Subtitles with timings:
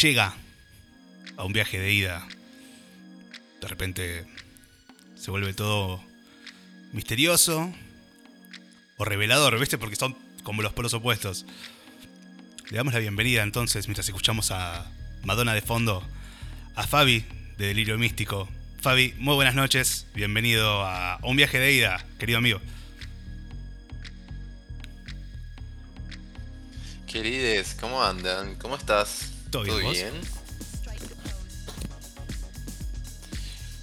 [0.00, 0.34] llega
[1.36, 2.26] a un viaje de ida,
[3.60, 4.26] de repente
[5.16, 6.02] se vuelve todo
[6.92, 7.72] misterioso
[8.96, 9.78] o revelador, ¿viste?
[9.78, 11.46] Porque son como los polos opuestos.
[12.70, 14.86] Le damos la bienvenida entonces, mientras escuchamos a
[15.24, 16.06] Madonna de fondo,
[16.76, 17.24] a Fabi
[17.56, 18.48] de Delirio Místico.
[18.80, 22.60] Fabi, muy buenas noches, bienvenido a un viaje de ida, querido amigo.
[27.08, 28.54] Querides, ¿cómo andan?
[28.56, 29.37] ¿Cómo estás?
[29.50, 29.90] ¿Todo bien?
[29.92, 30.20] bien?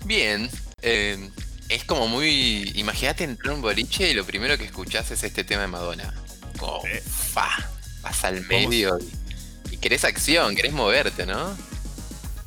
[0.05, 0.49] Bien.
[0.81, 1.29] eh,
[1.69, 2.71] es como muy.
[2.75, 6.13] Imagínate entrar a un boliche y lo primero que escuchás es este tema de Madonna.
[6.57, 6.83] Como,
[8.01, 8.97] vas al medio
[9.69, 11.57] y, y querés acción, querés moverte, ¿no?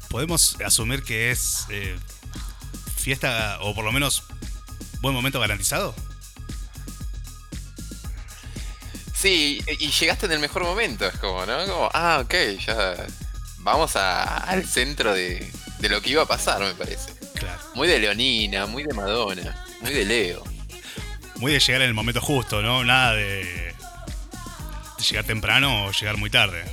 [0.08, 1.96] Podemos asumir que es eh,
[2.96, 4.22] fiesta o por lo menos
[5.00, 5.94] buen momento garantizado.
[9.20, 11.66] Sí, y llegaste en el mejor momento, es como, ¿no?
[11.66, 12.94] Como, ah, ok, ya.
[13.58, 17.12] Vamos a- al centro de, de lo que iba a pasar, me parece.
[17.34, 17.60] Claro.
[17.74, 20.44] Muy de Leonina, muy de Madonna, muy de Leo.
[21.36, 22.84] Muy de llegar en el momento justo, ¿no?
[22.84, 23.74] Nada de,
[25.08, 26.64] llegar temprano o llegar muy tarde.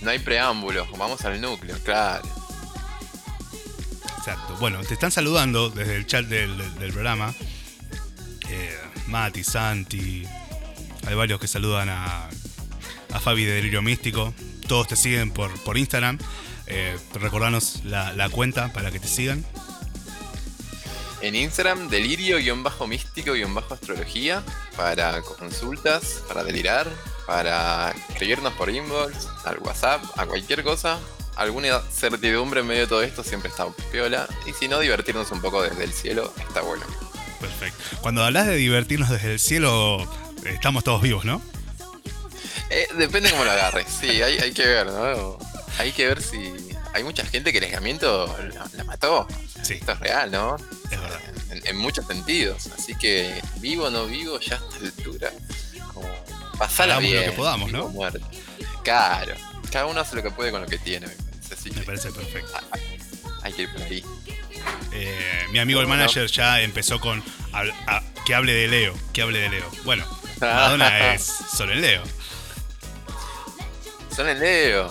[0.00, 2.22] No hay preámbulos, vamos al núcleo, claro.
[4.18, 4.56] Exacto.
[4.60, 7.34] Bueno, te están saludando desde el chat del, del- del programa.
[8.48, 10.24] Eh, Mati, Santi.
[11.06, 12.28] Hay varios que saludan a,
[13.12, 14.34] a Fabi de Delirio Místico.
[14.68, 16.18] Todos te siguen por, por Instagram.
[16.66, 19.44] Eh, recordanos la, la cuenta para que te sigan.
[21.20, 24.42] En Instagram, delirio-místico-astrología
[24.76, 26.88] para consultas, para delirar,
[27.26, 30.98] para escribirnos por inbox, al WhatsApp, a cualquier cosa.
[31.36, 34.26] Alguna certidumbre en medio de todo esto siempre está piola.
[34.46, 36.84] Y si no, divertirnos un poco desde el cielo está bueno.
[37.40, 37.78] Perfecto.
[38.00, 40.10] Cuando hablas de divertirnos desde el cielo,
[40.44, 41.42] estamos todos vivos, ¿no?
[42.70, 43.86] Eh, depende cómo lo agarres.
[44.00, 45.38] Sí, hay, hay que ver, ¿no?
[45.78, 46.52] Hay que ver si.
[46.94, 49.26] Hay mucha gente que el aislamiento la, la mató.
[49.62, 50.56] Sí, Esto es real, ¿no?
[50.90, 51.20] es verdad.
[51.50, 52.68] en, en muchos sentidos.
[52.78, 55.32] Así que vivo o no vivo, ya a esta altura.
[55.92, 56.08] Como
[56.58, 57.30] pasala Hagamos lo bien.
[57.30, 57.92] que podamos, ¿no?
[58.84, 59.34] Claro.
[59.70, 61.54] Cada uno hace lo que puede con lo que tiene, me parece.
[61.54, 62.52] Así Me que parece perfecto.
[63.42, 64.04] hay que ir por ahí.
[64.92, 67.22] Eh, mi amigo el manager ya empezó con
[67.52, 69.70] a- que hable de Leo, que hable de Leo.
[69.84, 70.06] Bueno,
[70.46, 72.02] Madonna es solo en Leo.
[74.14, 74.86] Son el Leo.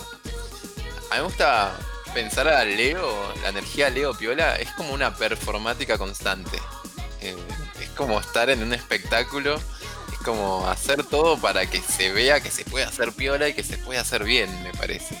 [1.10, 1.72] A mí me gusta
[2.14, 6.58] pensar a Leo, la energía Leo Piola, es como una performática constante.
[7.20, 7.36] Eh,
[7.80, 9.60] es como estar en un espectáculo,
[10.12, 13.62] es como hacer todo para que se vea que se puede hacer Piola y que
[13.62, 15.16] se puede hacer bien, me parece.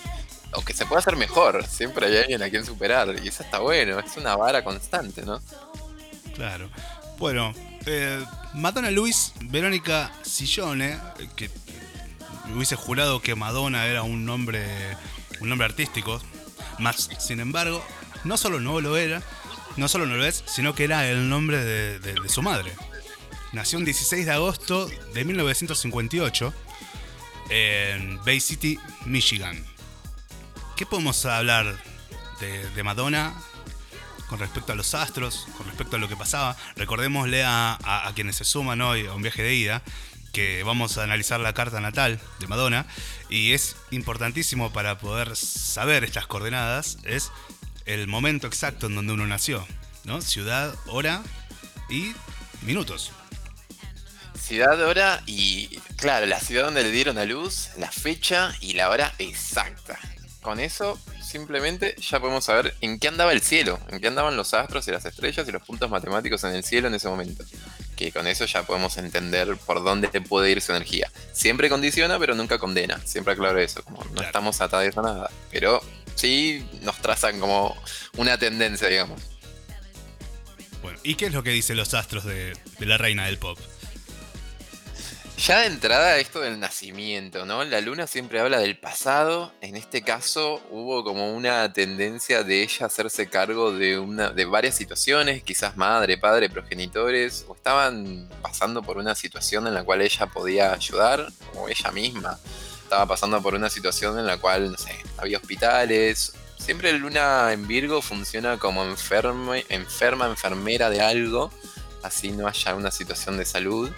[0.54, 3.60] O que se puede hacer mejor, siempre hay alguien a quien superar, y eso está
[3.60, 5.40] bueno, es una vara constante, ¿no?
[6.34, 6.68] Claro.
[7.18, 7.54] Bueno,
[7.86, 10.98] eh, Madonna Luis, Verónica Sillone,
[11.36, 11.50] que
[12.54, 14.66] hubiese jurado que Madonna era un nombre,
[15.40, 16.20] un nombre artístico,
[16.78, 17.84] más sin embargo,
[18.24, 19.22] no solo no lo era,
[19.76, 22.72] no solo no lo es, sino que era el nombre de, de- su madre.
[23.52, 26.54] Nació un 16 de agosto de 1958
[27.50, 29.62] en Bay City, Michigan.
[30.76, 31.76] ¿Qué podemos hablar
[32.40, 33.34] de Madonna
[34.32, 36.56] con respecto a los astros, con respecto a lo que pasaba.
[36.76, 39.82] Recordémosle a, a- quienes se suman hoy a un viaje de ida
[40.32, 42.86] que vamos a analizar la carta natal de Madonna
[43.28, 47.30] y es importantísimo para poder saber estas coordenadas es
[47.84, 49.66] el momento exacto en donde uno nació,
[50.04, 50.22] ¿no?
[50.22, 51.20] Ciudad, hora
[51.90, 52.14] y
[52.62, 53.12] minutos.
[54.40, 58.88] Ciudad, hora y, claro, la ciudad donde le dieron a luz, la fecha y la
[58.88, 59.98] hora exacta.
[60.40, 60.98] Con eso,
[61.32, 64.90] simplemente ya podemos saber en qué andaba el cielo, en qué andaban los astros y
[64.90, 67.42] las estrellas y los puntos matemáticos en el cielo en ese momento.
[67.96, 71.10] Que con eso ya podemos entender por dónde puede ir su energía.
[71.32, 73.00] Siempre condiciona, pero nunca condena.
[73.04, 74.26] Siempre aclaro eso, como no Claro.
[74.26, 75.30] estamos atados a nada.
[75.50, 75.80] Pero
[76.14, 77.76] sí nos trazan como
[78.16, 79.22] una tendencia, digamos.
[80.82, 83.58] Bueno, ¿y qué es lo que dicen los astros de, de la reina del pop?
[85.44, 87.64] Ya de entrada esto del nacimiento, ¿no?
[87.64, 89.52] La luna siempre habla del pasado.
[89.60, 94.76] En este caso hubo como una tendencia de ella hacerse cargo de una de varias
[94.76, 100.26] situaciones, quizás madre, padre, progenitores, o estaban pasando por una situación en la cual ella
[100.26, 102.38] podía ayudar, o ella misma
[102.84, 106.34] estaba pasando por una situación en la cual, no sé, había hospitales.
[106.56, 111.50] Siempre la luna en Virgo funciona como enferme, enferma, enfermera de algo,
[112.04, 113.90] así no haya una situación de salud.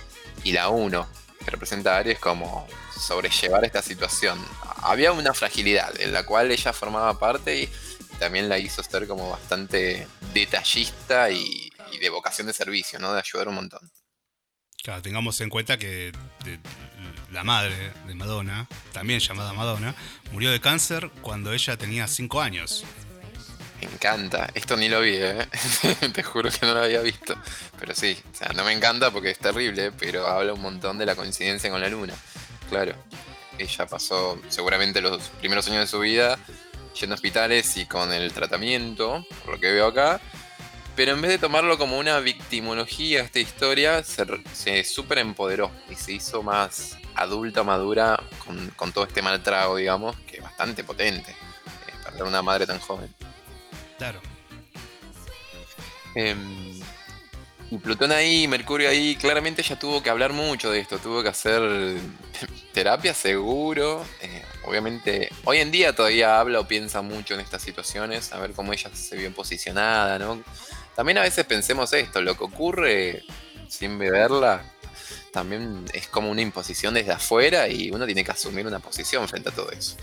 [0.42, 1.06] Y la 1,
[1.44, 2.66] que representa a Aries como
[2.98, 4.38] sobrellevar esta situación.
[4.82, 7.68] Había una fragilidad en la cual ella formaba parte y
[8.18, 11.70] también la hizo ser como bastante detallista y,
[12.00, 13.12] de vocación de servicio, ¿no?
[13.12, 13.80] De ayudar un montón.
[14.82, 16.12] Claro, tengamos en cuenta que
[17.32, 19.94] la madre de Madonna, también llamada Madonna,
[20.32, 22.84] murió de cáncer cuando ella tenía 5 años.
[23.80, 24.48] Me encanta.
[24.54, 25.46] Esto ni lo vi, ¿eh?
[26.12, 27.34] Te juro que no lo había visto.
[27.78, 31.06] Pero sí, o sea, no me encanta porque es terrible, pero habla un montón de
[31.06, 32.14] la coincidencia con la luna.
[32.70, 32.94] Claro.
[33.58, 36.38] Ella pasó seguramente los primeros años de su vida
[36.98, 40.20] yendo a hospitales y con el tratamiento, por lo que veo acá.
[40.96, 45.96] Pero en vez de tomarlo como una victimología esta historia, se, se super empoderó y
[45.96, 48.22] se hizo más adulta, madura,
[48.76, 51.32] con, todo este mal trago, digamos, que es bastante potente.
[51.32, 53.12] Eh, para una madre tan joven.
[53.98, 54.20] Claro.
[56.14, 56.80] Em,
[57.70, 61.28] y Plutón ahí, Mercurio ahí, claramente ella tuvo que hablar mucho de esto, tuvo que
[61.28, 61.98] hacer
[62.72, 64.04] terapia seguro.
[64.20, 68.52] Eh, obviamente, hoy en día todavía habla o piensa mucho en estas situaciones, a ver
[68.52, 70.42] cómo ella se vio posicionada, ¿no?
[70.94, 73.22] También a veces pensemos esto, lo que ocurre
[73.68, 74.62] sin beberla
[75.32, 79.48] también es como una imposición desde afuera y uno tiene que asumir una posición frente
[79.48, 79.96] a todo eso.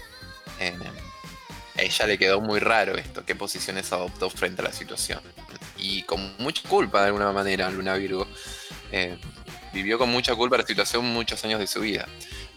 [1.81, 5.22] A ella le quedó muy raro esto, qué posiciones adoptó frente a la situación.
[5.78, 8.28] Y con mucha culpa de alguna manera, Luna Virgo.
[8.92, 9.18] Eh,
[9.74, 12.07] vivió con mucha culpa la situación muchos años de su vida.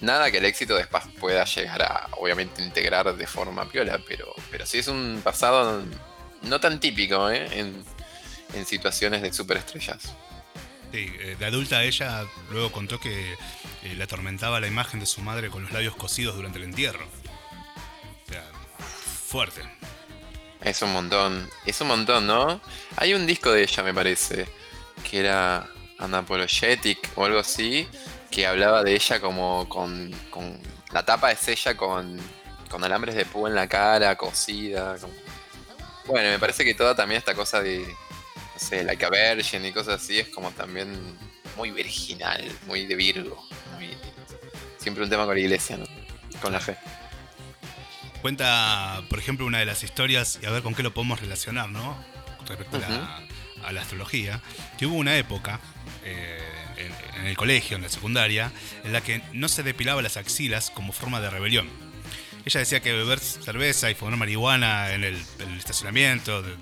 [0.00, 4.66] Nada que el éxito después pueda llegar a, obviamente, integrar de forma piola, pero, pero
[4.66, 5.82] sí es un pasado
[6.42, 7.48] no tan típico ¿eh?
[7.58, 7.84] en,
[8.66, 10.14] situaciones de superestrellas.
[10.92, 15.50] Eh, de adulta ella luego contó que eh, le atormentaba la imagen de su madre
[15.50, 17.04] con los labios cosidos durante el entierro.
[17.04, 18.44] O sea,
[20.62, 22.60] Es un montón, es un montón, ¿no?
[22.96, 24.46] Hay un disco de ella, me parece,
[25.10, 27.88] que era Anapologetic o algo así,
[28.30, 30.56] que hablaba de ella como con, con
[30.92, 32.16] la tapa es ella con,
[32.70, 34.96] con alambres de púa en la cara, cosida.
[36.06, 39.72] Bueno, me parece que toda también esta cosa de, no sé, Like a Virgin y
[39.72, 41.18] cosas así, es como también
[41.56, 43.44] muy virginal, muy de Virgo.
[44.78, 45.86] Siempre un tema con la iglesia, ¿no?
[46.40, 46.76] Con la fe.
[48.24, 51.68] Cuenta, por ejemplo, una de las historias, y a ver con qué lo podemos relacionar,
[51.68, 52.02] ¿no?
[52.46, 54.40] Respecto a, la, astrología,
[54.78, 55.60] que hubo una época
[56.02, 56.40] eh,
[56.78, 58.50] en, en, el colegio, en la secundaria,
[58.82, 61.68] en la que no se depilaba las axilas como forma de rebelión.
[62.46, 65.22] Ella decía que beber cerveza y fumar marihuana en el,
[65.58, 66.56] estacionamiento de,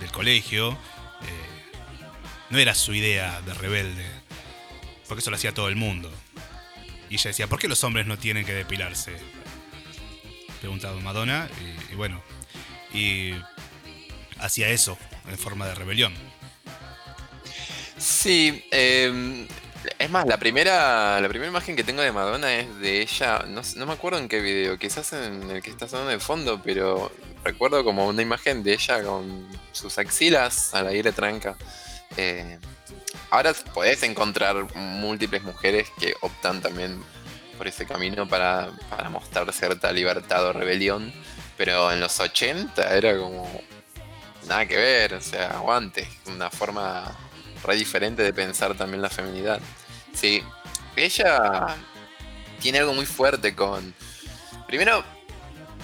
[0.00, 1.76] del colegio, eh,
[2.50, 4.04] no era su idea de rebelde,
[5.08, 6.12] porque eso lo hacía todo el mundo.
[7.08, 9.39] Y ella decía, ¿por qué los hombres no tienen que depilarse?
[10.60, 11.48] Preguntaba Madonna,
[11.90, 12.22] y, bueno,
[12.92, 13.34] y
[14.38, 14.98] hacía eso
[15.28, 16.12] en forma de rebelión.
[17.96, 19.46] Sí, em,
[19.98, 23.62] es más, la primera, la primera imagen que tengo de Madonna es de ella, no,
[23.76, 27.10] no me acuerdo en qué video, quizás en el que está sonando de fondo, pero
[27.44, 31.56] recuerdo como una imagen de ella con sus axilas al aire tranca.
[32.16, 32.58] Eh,
[33.30, 37.02] ahora podés encontrar múltiples mujeres que optan también
[37.60, 38.70] por ese camino para,
[39.10, 41.12] mostrar cierta libertad o rebelión,
[41.58, 43.46] pero en los 80 era como
[44.48, 47.14] nada que ver, o sea, aguante, una forma
[47.62, 49.60] re diferente de pensar también la feminidad.
[50.14, 50.42] Sí,
[50.96, 51.76] ella
[52.62, 53.94] tiene algo muy fuerte con...
[54.66, 55.04] Primero,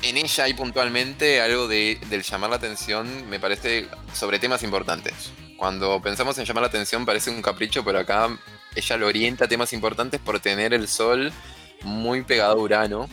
[0.01, 5.31] en ella hay puntualmente algo de, del llamar la atención, me parece, sobre temas importantes.
[5.59, 8.31] Cuando pensamos en llamar la atención parece un capricho, pero acá
[8.75, 11.35] ella lo orienta a temas importantes por tener el Sol
[11.83, 13.09] muy pegado a Urano.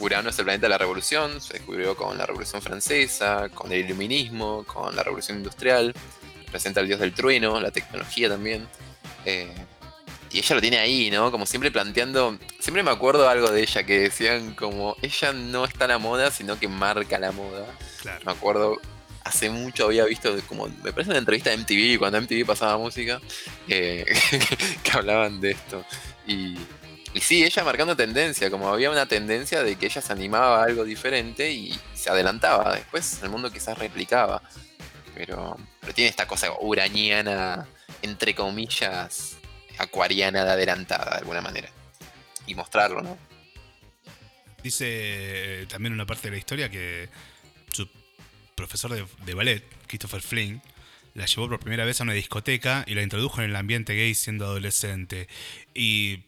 [0.00, 3.80] Urano es el planeta de la revolución, se descubrió con la revolución francesa, con el
[3.80, 5.92] iluminismo, con la revolución industrial,
[6.46, 8.68] representa al dios del trueno, la tecnología también.
[9.24, 9.52] Eh,
[10.30, 11.30] y ella lo tiene ahí, ¿no?
[11.30, 12.38] Como siempre planteando.
[12.60, 16.30] Siempre me acuerdo algo de ella que decían como ella no está a la moda,
[16.30, 17.66] sino que marca la moda.
[18.02, 18.20] Claro.
[18.24, 18.80] Me acuerdo,
[19.24, 20.68] hace mucho había visto como.
[20.82, 23.20] Me parece una entrevista de MTV, cuando MTV pasaba música,
[23.68, 24.04] eh,
[24.82, 25.84] que hablaban de esto.
[26.26, 26.56] Y,
[27.14, 30.64] y sí, ella marcando tendencia, como había una tendencia de que ella se animaba a
[30.64, 32.74] algo diferente y se adelantaba.
[32.74, 34.42] Después el mundo quizás replicaba.
[35.14, 37.66] Pero, pero tiene esta cosa uraniana,
[38.02, 39.36] entre comillas,
[39.78, 41.68] acuariana de adelantada de alguna manera.
[42.46, 43.18] Y mostrarlo, ¿no?
[44.62, 44.86] Dice
[45.62, 47.08] eh, también una parte de la historia que
[47.72, 47.88] su
[48.54, 50.60] profesor de, ballet, Christopher Flynn,
[51.14, 54.14] la llevó por primera vez a una discoteca y la introdujo en el ambiente gay
[54.14, 55.28] siendo adolescente.
[55.74, 56.27] Y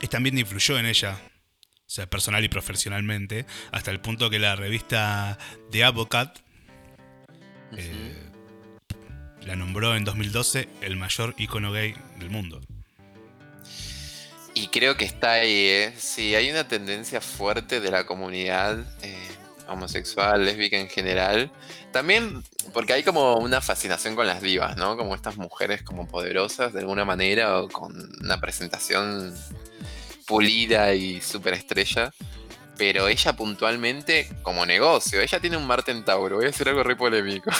[0.00, 1.18] este ambiente influyó en ella,
[1.76, 5.38] o sea, personal y profesionalmente, hasta el punto que la revista
[5.70, 6.40] The Advocate
[9.46, 12.60] la nombró en 2012 el mayor icono gay del mundo.
[14.54, 15.94] Y creo que está ahí, ¿eh?
[15.96, 18.84] Sí, hay una tendencia fuerte de la comunidad.
[19.02, 19.28] Eh,
[19.68, 21.50] homosexual, lésbica en general.
[21.98, 24.96] También porque hay como una fascinación con las divas, ¿no?
[24.96, 29.34] Como estas mujeres como poderosas de alguna manera o con una presentación
[30.24, 32.12] pulida y súper estrella.
[32.76, 36.36] Pero ella puntualmente, como negocio, ella tiene un Marten Tauro.
[36.36, 37.50] Voy a decir algo re polémico.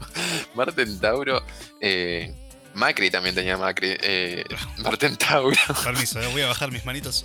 [0.54, 1.42] Marten Tauro.
[1.80, 2.34] Eh,
[2.74, 3.96] Macri también tenía Macri.
[4.02, 4.44] Eh,
[4.84, 5.56] Marten Tauro.
[5.82, 7.24] Permiso, eh, voy a bajar mis manitos.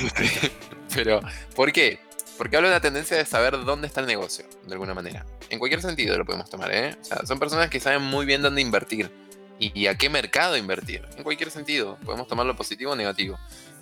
[0.94, 1.20] Pero,
[1.54, 2.07] ¿por qué?
[2.38, 5.26] Porque hablo de la tendencia de saber dónde está el negocio, de alguna manera.
[5.50, 6.96] En cualquier sentido lo podemos tomar, ¿eh?
[7.00, 9.10] O sea, son personas que saben muy bien dónde invertir
[9.58, 11.02] y a qué mercado invertir.
[11.16, 13.38] En cualquier sentido, podemos tomarlo positivo o negativo.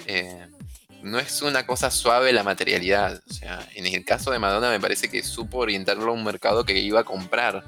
[0.06, 0.46] Eh,
[1.02, 3.22] no es una cosa suave la materialidad.
[3.28, 6.64] O sea, en el caso de Madonna me parece que supo orientarlo a un mercado
[6.64, 7.62] que iba a comprar,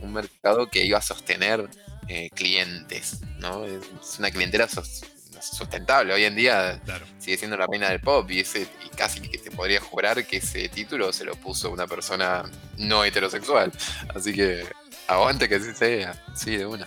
[0.00, 1.68] un mercado que iba a sostener
[2.08, 3.64] eh, clientes, ¿no?
[3.64, 6.14] Es una clientela sustentable.
[6.14, 6.80] Hoy en día
[7.18, 9.77] sigue siendo la reina del pop y, ese, y casi que te podría
[10.26, 12.44] que ese título se lo puso una persona
[12.78, 13.72] no heterosexual.
[14.14, 14.64] Así que
[15.06, 16.14] aguante que así sea.
[16.34, 16.86] Sí, de una.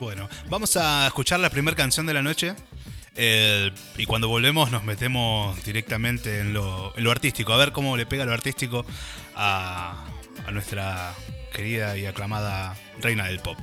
[0.00, 2.54] Bueno, vamos a escuchar la primera canción de la noche.
[3.96, 8.32] y cuando volvemos nos metemos directamente en lo, artístico, a ver cómo le pega lo
[8.32, 8.84] artístico
[9.36, 10.04] a
[10.50, 11.14] nuestra
[11.52, 13.58] querida y aclamada reina del pop.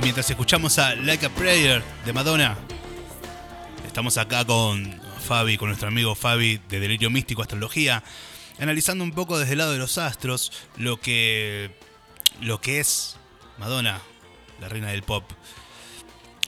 [0.00, 2.56] Mientras escuchamos a Like a Prayer de Madonna,
[3.86, 8.02] estamos acá con Fabi, con nuestro amigo Fabi de Delirio Místico Astrología,
[8.58, 11.76] analizando un poco desde el lado de los astros lo que,
[12.40, 13.16] lo que es
[13.58, 14.00] Madonna,
[14.60, 15.24] la reina del pop.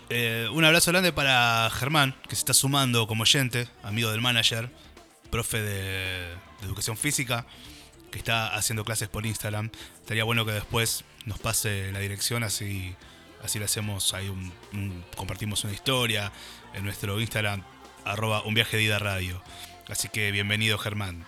[0.08, 4.70] Eh, un abrazo grande para Germán, que se está sumando como oyente, amigo del manager,
[5.30, 6.32] profe de
[6.62, 7.46] educación física,
[8.10, 9.70] que está haciendo clases por Instagram.
[10.00, 12.96] Estaría bueno que después nos pase la dirección así
[13.44, 16.32] Así le hacemos ahí un, compartimos una historia
[16.72, 17.62] en nuestro Instagram,
[18.06, 19.42] arroba un viaje de radio.
[19.86, 21.26] Así que bienvenido Germán.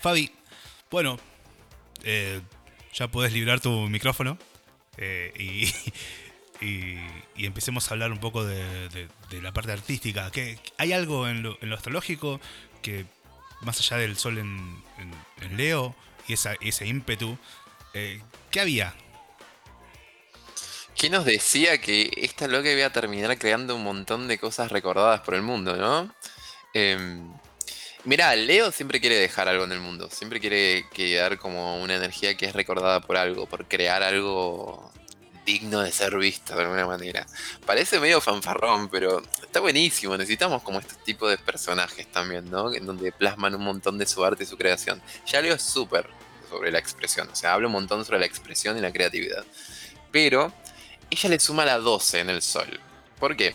[0.00, 0.30] Fabi,
[0.88, 1.18] bueno,
[2.04, 2.40] eh,
[2.94, 4.38] ya puedes librar tu micrófono
[4.98, 5.32] eh,
[6.60, 6.94] y,
[7.36, 10.30] y, empecemos a hablar un poco de, la parte artística.
[10.30, 12.40] ¿Qué, ¿Hay algo en lo, astrológico
[12.82, 13.04] que,
[13.62, 14.80] más allá del sol en,
[15.56, 15.96] Leo
[16.28, 17.36] y esa, ese ímpetu,
[17.94, 18.22] eh,
[18.52, 18.94] ¿qué había?
[20.96, 25.20] ¿Qué nos decía que esta loca iba a terminar creando un montón de cosas recordadas
[25.20, 26.14] por el mundo, no?
[26.74, 27.22] Eh,
[28.04, 32.36] Mira, Leo siempre quiere dejar algo en el mundo, siempre quiere quedar como una energía
[32.36, 34.90] que es recordada por algo, por crear algo
[35.46, 37.24] digno de ser visto de alguna manera.
[37.64, 40.16] Parece medio fanfarrón, pero está buenísimo.
[40.16, 42.74] Necesitamos como este tipo de personajes también, ¿no?
[42.74, 45.00] En donde plasman un montón de su arte y su creación.
[45.26, 46.08] Ya Leo es súper
[46.50, 49.44] sobre la expresión, o sea, habla un montón sobre la expresión y la creatividad.
[50.10, 50.52] Pero
[51.12, 52.80] ella le suma la 12 en el sol.
[53.18, 53.54] ¿Por qué?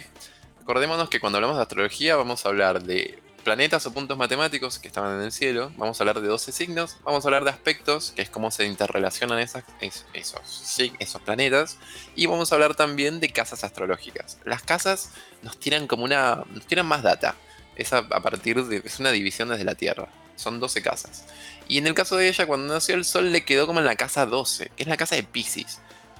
[0.59, 4.89] Recordémonos que cuando hablamos de astrología vamos a hablar de planetas o puntos matemáticos que
[4.89, 8.11] estaban en el cielo, vamos a hablar de 12 signos, vamos a hablar de aspectos,
[8.15, 9.63] que es cómo se interrelacionan esos,
[10.11, 11.77] esos planetas,
[12.15, 14.37] y vamos a hablar también de casas astrológicas.
[14.43, 15.11] Las casas
[15.41, 16.43] nos tiran como una.
[16.51, 17.35] nos tiran más data.
[17.75, 20.09] Es a, partir es una división desde la Tierra.
[20.35, 21.25] Son 12 casas.
[21.67, 23.95] Y en el caso de ella, cuando nació el Sol, le quedó como en la
[23.95, 25.79] casa 12, que es la casa de Pisces.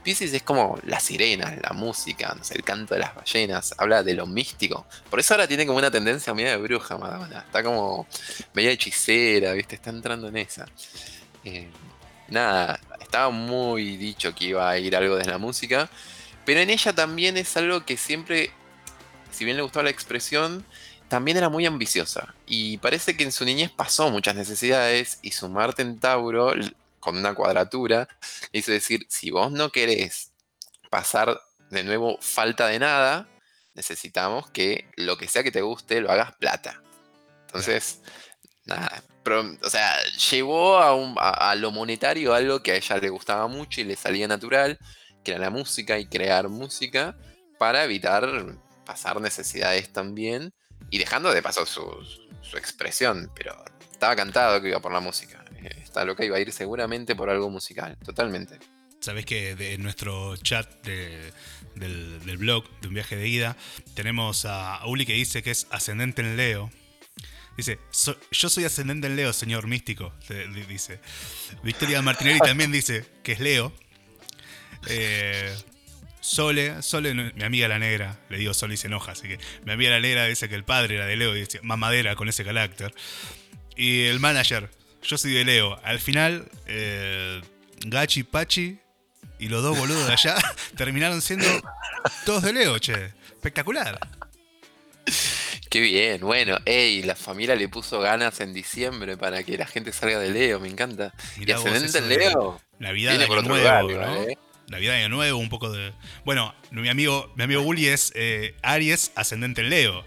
[0.10, 4.86] Es como la sirena, la música, el canto de las ballenas, habla de lo místico.
[5.10, 7.40] Por eso ahora tiene como una tendencia media de bruja, Madonna.
[7.40, 8.08] Está como
[8.54, 9.76] media hechicera, ¿viste?
[9.76, 10.66] Está entrando en esa.
[11.44, 11.68] Eh,
[12.30, 15.90] nada, estaba muy dicho que iba a ir algo de la música,
[16.46, 18.52] pero en ella también es algo que siempre,
[19.32, 20.66] si bien le gustaba la expresión,
[21.10, 22.34] también era muy ambiciosa.
[22.46, 26.54] Y parece que en su niñez pasó muchas necesidades y su Marte en Tauro
[27.00, 28.08] con una cuadratura,
[28.52, 30.32] hizo decir, si vos no querés
[30.90, 31.40] pasar
[31.70, 33.28] de nuevo falta de nada,
[33.74, 36.82] necesitamos que lo que sea que te guste lo hagas plata.
[37.48, 38.02] Entonces,
[38.66, 39.04] nada,
[39.62, 39.96] o sea,
[40.32, 44.28] llevó a, a, lo monetario algo que a ella le gustaba mucho y le salía
[44.28, 44.80] natural,
[45.24, 47.18] que era la música y crear música,
[47.60, 50.54] para evitar pasar necesidades también
[50.90, 51.84] y dejando de paso su,
[52.42, 53.56] su expresión, pero
[53.92, 55.37] estaba cantado que iba por la música
[55.98, 58.60] está loca y va a ir seguramente por algo musical, totalmente.
[59.00, 63.58] Sabes que en nuestro chat del, blog de un viaje de ida
[63.96, 66.70] tenemos a Uli que dice que es ascendente en Leo.
[67.56, 67.80] Dice,
[68.32, 70.14] yo soy ascendente en Leo, señor místico.
[70.68, 71.00] Dice.
[71.64, 73.74] Victoria Martinelli también dice que es Leo.
[74.88, 75.56] Eh,
[76.20, 79.72] Sole, Sole, mi amiga la negra, le digo Sole y se enoja, así que mi
[79.72, 82.30] amiga la negra dice que el padre era de Leo y dice, más madera con
[82.30, 82.94] ese carácter.
[83.76, 84.70] Y el manager,
[85.08, 85.80] yo soy de Leo.
[85.84, 87.42] Al final, eh,
[87.86, 88.78] Gachi, Pachi
[89.40, 90.36] y los dos boludos de allá
[90.76, 91.48] terminaron siendo
[92.26, 93.14] todos de Leo, che.
[93.32, 94.00] Espectacular.
[95.70, 99.94] Qué bien, bueno, ey, la familia le puso ganas en diciembre para que la gente
[99.94, 101.14] salga de Leo, me encanta.
[101.38, 102.62] y ascendente en Leo.
[102.80, 104.24] Navidad de Año Nuevo, ¿no?
[104.24, 104.38] ¿eh?
[104.68, 105.94] Navidad de Año Nuevo, un poco de.
[106.26, 110.04] Bueno, mi amigo, mi amigo Uli es eh, Aries, ascendente en Leo.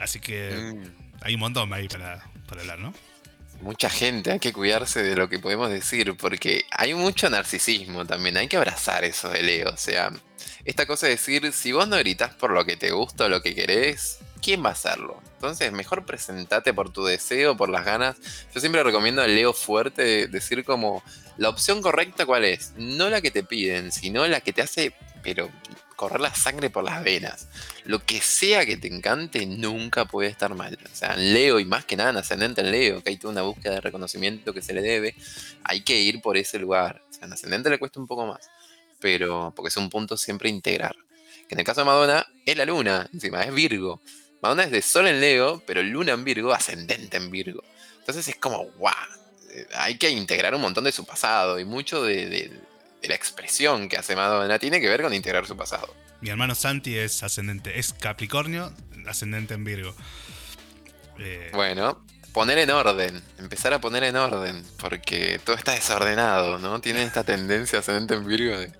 [0.00, 1.22] Así que mm.
[1.22, 2.92] hay un montón ahí para, para hablar, ¿no?
[3.60, 8.36] Mucha gente, hay que cuidarse de lo que podemos decir, porque hay mucho narcisismo también,
[8.36, 10.12] hay que abrazar eso de Leo, o sea,
[10.64, 13.42] esta cosa de decir, si vos no gritas por lo que te gusta o lo
[13.42, 15.20] que querés, ¿quién va a hacerlo?
[15.34, 18.16] Entonces, mejor presentate por tu deseo, por las ganas.
[18.52, 21.02] Yo siempre recomiendo al Leo fuerte decir como,
[21.36, 24.92] la opción correcta cuál es, no la que te piden, sino la que te hace,
[25.22, 25.50] pero
[25.98, 27.48] correr la sangre por las venas.
[27.84, 30.78] Lo que sea que te encante nunca puede estar mal.
[30.84, 33.32] O sea, en Leo y más que nada en Ascendente en Leo, que hay toda
[33.32, 35.16] una búsqueda de reconocimiento que se le debe,
[35.64, 37.02] hay que ir por ese lugar.
[37.10, 38.48] O sea, en Ascendente le cuesta un poco más,
[39.00, 40.94] pero porque es un punto siempre integrar.
[41.48, 44.00] Que en el caso de Madonna es la luna, encima es Virgo.
[44.40, 47.64] Madonna es de Sol en Leo, pero Luna en Virgo, ascendente en Virgo.
[47.98, 48.94] Entonces es como, guau,
[49.74, 52.52] hay que integrar un montón de su pasado y mucho de
[53.02, 55.94] la expresión que hace Madonna tiene que ver con integrar su pasado.
[56.20, 58.72] Mi hermano Santi es ascendente, es Capricornio,
[59.06, 59.94] ascendente en Virgo.
[61.18, 66.80] Eh, bueno, poner en orden, empezar a poner en orden, porque todo está desordenado, ¿no?
[66.80, 68.72] Tiene esta tendencia ascendente en Virgo de,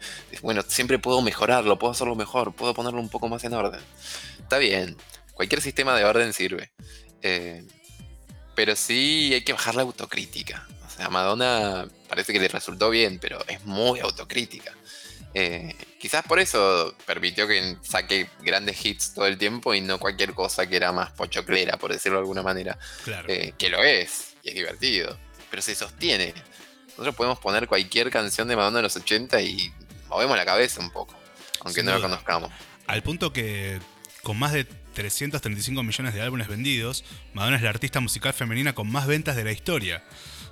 [0.42, 3.81] bueno, siempre puedo mejorarlo, puedo hacerlo mejor, puedo ponerlo un poco más en orden.
[4.40, 4.96] Está bien,
[5.35, 6.72] cualquier sistema de orden sirve.
[7.22, 7.64] Eh,
[8.57, 10.66] pero sí hay que bajar la autocrítica
[10.98, 14.72] a Madonna parece que le resultó bien, pero es muy autocrítica.
[15.34, 20.32] Eh, quizás por eso permitió que saque grandes hits todo el tiempo y no cualquier
[20.34, 22.78] cosa que era más pochoclera, por decirlo de alguna manera.
[23.26, 25.18] Eh, que lo es, y es divertido,
[25.50, 26.34] pero se sostiene.
[26.90, 29.72] Nosotros podemos poner cualquier canción de Madonna de los 80 y
[30.08, 31.14] movemos la cabeza un poco,
[31.61, 32.50] aunque no la conozcamos.
[32.87, 33.78] Al punto que
[34.22, 38.90] con más de 335 millones de álbumes vendidos, Madonna es la artista musical femenina con
[38.90, 40.02] más ventas de la historia,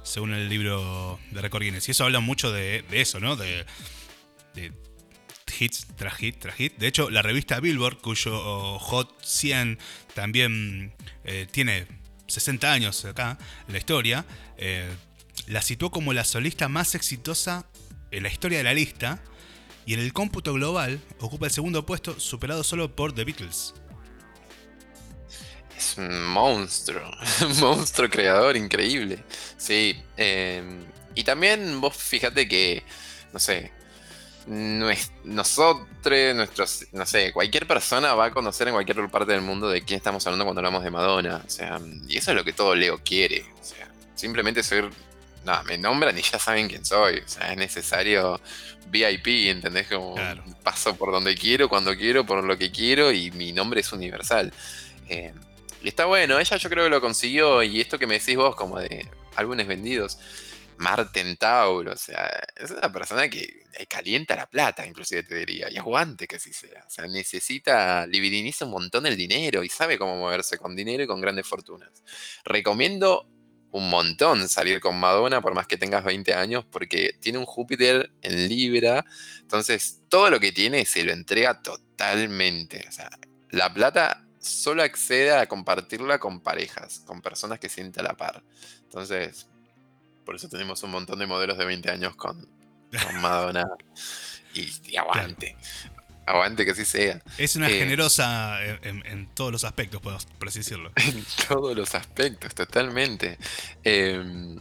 [0.07, 1.88] según el libro de Record Guinness.
[1.88, 3.37] Y eso habla mucho de, eso, ¿no?
[3.37, 3.66] De,
[5.59, 6.77] hits tras hit tras hit.
[6.77, 9.79] De hecho, la revista Billboard, cuyo Hot 100
[10.14, 11.87] también eh, tiene
[12.29, 14.25] 60 años acá en la historia,
[14.59, 14.88] eh,
[15.47, 17.66] la situó como la solista más exitosa
[18.11, 19.23] en la historia de la lista
[19.87, 23.75] y en el cómputo global ocupa el segundo puesto superado solo por The Beatles.
[25.76, 27.02] Es un monstruo,
[27.42, 29.22] un monstruo creador increíble.
[29.56, 30.84] Sí, em,
[31.14, 32.82] y también vos fíjate que,
[33.32, 33.72] no sé,
[35.24, 39.82] nosotros, nuestros, no sé, cualquier persona va a conocer en cualquier parte del mundo de
[39.82, 41.42] quién estamos hablando cuando hablamos de Madonna.
[41.44, 43.44] O sea, y eso es lo que todo Leo quiere.
[43.60, 44.90] O sea, simplemente ser
[45.46, 47.18] no, me nombran y ya saben quién soy.
[47.18, 48.40] O sea, es necesario
[48.88, 49.86] VIP, ¿entendés?
[49.88, 50.16] Como
[50.62, 54.52] paso por donde quiero, cuando quiero, por lo que quiero y mi nombre es universal.
[55.08, 55.32] Eh,
[55.88, 58.79] está bueno, ella yo creo que lo consiguió y esto que me decís vos como
[58.81, 60.18] de álbumes vendidos.
[60.79, 65.79] Marten Tauro, o sea, es una persona que calienta la plata, inclusive te diría, y
[65.79, 66.85] aguante que así sea.
[66.87, 71.07] O sea, necesita, libidiniza un montón el dinero y sabe cómo moverse con dinero y
[71.07, 71.90] con grandes fortunas.
[72.44, 73.27] Recomiendo
[73.70, 78.11] un montón salir con Madonna, por más que tengas 20 años, porque tiene un Júpiter
[78.22, 79.05] en Libra.
[79.40, 82.85] Entonces, todo lo que tiene se lo entrega totalmente.
[82.88, 83.11] O sea,
[83.51, 88.42] la plata solo accede a compartirla con parejas, con personas que sienten a la par.
[88.85, 89.46] Entonces,
[90.24, 92.48] por eso tenemos un montón de modelos de 20 años con,
[93.20, 93.64] Madonna.
[94.54, 95.56] Y, aguante.
[96.26, 97.22] Aguante que así sea.
[97.38, 100.90] Es una eh, generosa en, todos los aspectos, por así decirlo.
[100.96, 103.38] En todos los aspectos, totalmente.
[103.85, 104.59] Em,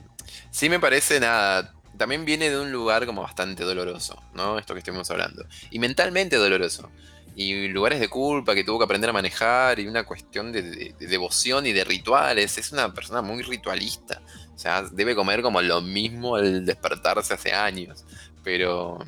[0.52, 1.74] sí me parece nada.
[1.98, 4.60] También viene de un lugar como bastante doloroso, ¿no?
[4.60, 5.48] Esto que estuvimos hablando.
[5.72, 6.92] Y mentalmente doloroso.
[7.36, 11.66] Y lugares de culpa que tuvo que aprender a manejar y una cuestión de devoción
[11.66, 12.58] y de rituales.
[12.58, 14.22] Es una persona muy ritualista.
[14.54, 18.06] O sea, debe comer como lo mismo al despertarse hace años.
[18.44, 19.00] Pero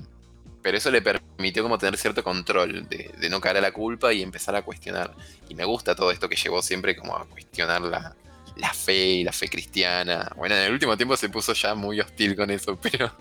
[0.67, 4.21] pero eso le permitió como tener cierto control de, no caer a la culpa y
[4.21, 5.15] empezar a cuestionar.
[5.47, 9.31] Y me gusta todo esto que llevó siempre como a cuestionar la, fe y la
[9.31, 10.29] fe cristiana.
[10.35, 13.13] Bueno, en el último tiempo se puso ya muy hostil con eso, pero,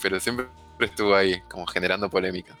[0.00, 0.46] pero siempre
[0.78, 2.56] estuvo ahí, como generando polémica.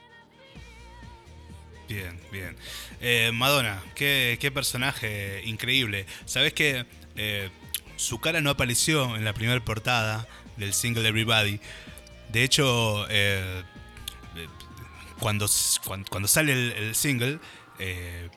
[1.88, 2.56] Bien, bien.
[3.00, 6.06] Eh, Madonna, qué, personaje increíble.
[6.24, 7.48] Sabes que eh,
[7.96, 11.60] su cara no apareció en la primera portada del single Everybody.
[12.32, 13.62] De hecho, eh,
[15.20, 15.46] cuando,
[16.08, 17.38] cuando, sale el, single,
[17.78, 18.28] eh,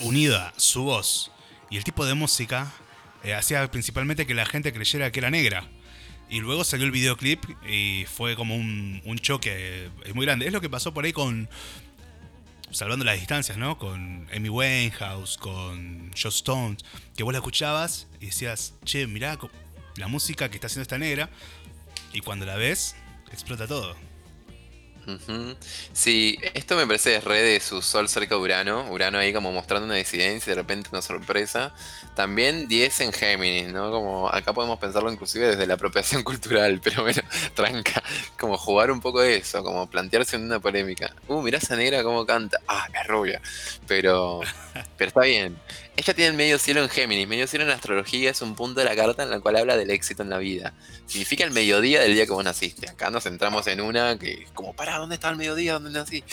[0.00, 1.30] unida su voz
[1.68, 2.72] y el tipo de música,
[3.36, 5.68] hacía principalmente que la gente creyera que era negra.
[6.30, 10.46] Y luego salió el videoclip y fue como un, un choque muy grande.
[10.46, 11.48] Es lo que pasó por ahí con,
[12.70, 13.78] salvando las distancias, ¿no?
[13.78, 16.76] Con Amy Winehouse, con Joe Stone,
[17.16, 19.38] que vos la escuchabas y decías, che, mirá
[19.96, 21.30] la música que está haciendo esta negra.
[22.12, 22.96] Y cuando la ves,
[23.32, 24.09] explota todo.
[25.92, 28.90] Sí, esto me parece re de su sol cerca de Urano.
[28.90, 31.74] Urano ahí como mostrando una disidencia y de repente una sorpresa.
[32.14, 33.90] También 10 en Géminis, ¿no?
[33.90, 37.22] Como acá podemos pensarlo inclusive desde la apropiación cultural, pero bueno,
[37.54, 38.02] tranca.
[38.38, 41.14] Como jugar un poco de eso, como plantearse en una polémica.
[41.28, 42.58] Uh, mirá esa negra cómo canta.
[42.68, 43.40] Ah, es rubia.
[43.86, 44.40] Pero,
[44.96, 45.60] pero está bien.
[46.00, 47.28] Ella tiene el medio cielo en Géminis.
[47.28, 49.90] Medio cielo en astrología es un punto de la carta en la cual habla del
[49.90, 50.72] éxito en la vida.
[51.04, 52.88] Significa el mediodía del día que vos naciste.
[52.88, 55.74] Acá nos centramos en una que, como, para, ¿dónde está el mediodía?
[55.74, 56.24] ¿Dónde nací?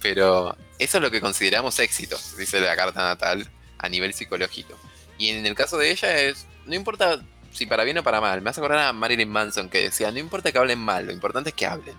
[0.00, 4.78] Pero eso es lo que consideramos éxito, dice la carta natal a nivel psicológico.
[5.18, 7.20] Y en el caso de ella es, no importa
[7.52, 8.40] si para bien o para mal.
[8.42, 11.50] Me hace acordar a Marilyn Manson que decía, no importa que hablen mal, lo importante
[11.50, 11.96] es que hablen.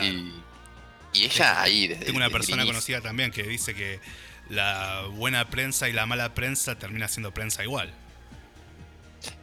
[0.00, 0.32] Y,
[1.20, 4.00] ella ahí desde Tengo una persona conocida también que dice que
[4.48, 7.92] la buena prensa y la mala prensa termina siendo prensa igual.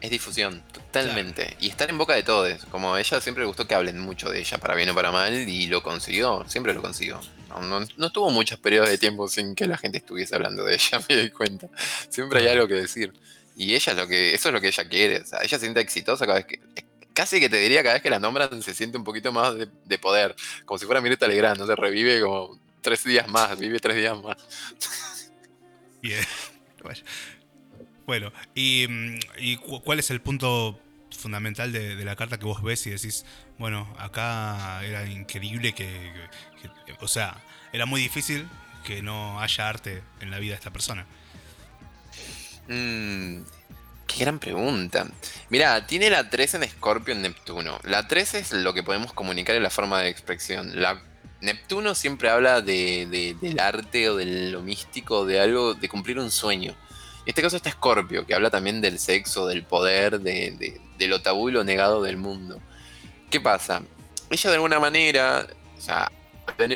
[0.00, 1.56] Es difusión, totalmente.
[1.60, 2.64] Y estar en boca de todos.
[2.66, 5.10] Como a ella siempre le gustó que hablen mucho de ella, para bien o para
[5.10, 7.20] mal, y lo consiguió, siempre lo consiguió.
[7.60, 11.00] No, no, tuvo muchos periodos de tiempo sin que la gente estuviese hablando de ella,
[11.08, 11.68] me doy cuenta.
[12.08, 13.12] Siempre hay algo que decir.
[13.56, 15.18] Y ella es lo que, eso es lo que ella quiere.
[15.18, 16.60] O sea, ella se siente exitosa cada vez que.
[17.12, 19.98] Casi que te diría cada vez que la nombran se siente un poquito más de,
[19.98, 20.34] poder.
[20.64, 24.20] Como si fuera Mirta Legrand, no se revive como tres días más, vive tres días
[24.22, 24.36] más.
[26.02, 26.24] Bien.
[28.04, 30.78] Bueno, ¿y, cuál es el punto
[31.16, 33.24] fundamental de, la carta que vos ves y decís,
[33.58, 36.12] bueno, acá era increíble que,
[37.00, 37.40] o sea,
[37.72, 38.48] era muy difícil
[38.84, 41.06] que no haya arte en la vida de esta persona?
[42.68, 43.42] Mm,
[44.06, 45.06] qué gran pregunta.
[45.48, 47.78] Mira, tiene la 3 en Escorpio en Neptuno.
[47.84, 50.80] La 3 es lo que podemos comunicar en la forma de expresión.
[50.80, 51.00] La
[51.42, 56.30] Neptuno siempre habla de, del arte o de lo místico, de algo, de cumplir un
[56.30, 56.70] sueño.
[56.70, 61.20] En este caso está Escorpio, que habla también del sexo, del poder, de, de, lo
[61.20, 62.60] tabú y lo negado del mundo.
[63.28, 63.82] ¿Qué pasa?
[64.30, 66.12] Ella de alguna manera, o sea,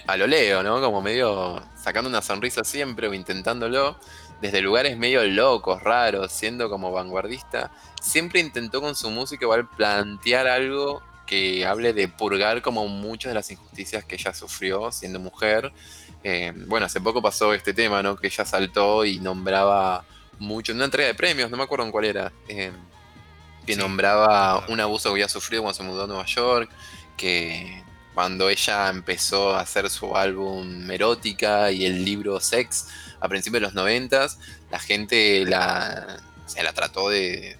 [0.06, 0.80] a lo leo, ¿no?
[0.80, 3.96] Como medio sacando una sonrisa siempre o intentándolo,
[4.40, 7.70] desde lugares medio locos, raros, siendo como vanguardista,
[8.02, 13.34] siempre intentó con su música igual plantear algo que hable de purgar como muchas de
[13.34, 15.72] las injusticias que ella sufrió siendo mujer.
[16.22, 18.16] Eh, bueno, hace poco pasó este tema, ¿no?
[18.16, 20.04] Que ella saltó y nombraba
[20.38, 22.72] mucho, en una entrega de premios, no me acuerdo en cuál era, eh,
[23.66, 26.70] que nombraba un abuso que había sufrido cuando se mudó a Nueva York,
[27.16, 27.82] que
[28.14, 32.88] cuando ella empezó a hacer su álbum Erótica y el libro Sex
[33.20, 34.38] a principios de los noventas,
[34.70, 37.58] la gente la, se la trató de,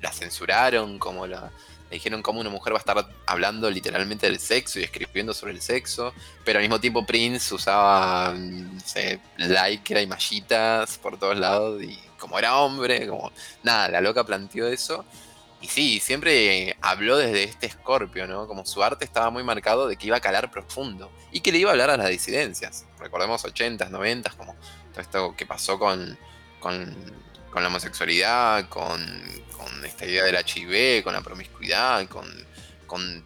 [0.00, 1.50] la censuraron, como la,
[1.94, 5.60] dijeron cómo una mujer va a estar hablando literalmente del sexo y escribiendo sobre el
[5.60, 6.12] sexo,
[6.44, 11.98] pero al mismo tiempo Prince usaba, no sé, lycra y mallitas por todos lados y
[12.18, 15.04] como era hombre, como nada, la loca planteó eso
[15.64, 18.46] y sí, siempre habló desde este escorpio, ¿no?
[18.46, 21.58] Como su arte estaba muy marcado de que iba a calar profundo y que le
[21.58, 22.84] iba a hablar a las disidencias.
[22.98, 24.54] Recordemos 80s, 90 como
[24.92, 26.18] todo esto que pasó con,
[26.60, 26.94] con,
[27.62, 29.00] la homosexualidad, con,
[29.84, 32.24] esta idea del HIV, con la promiscuidad, con,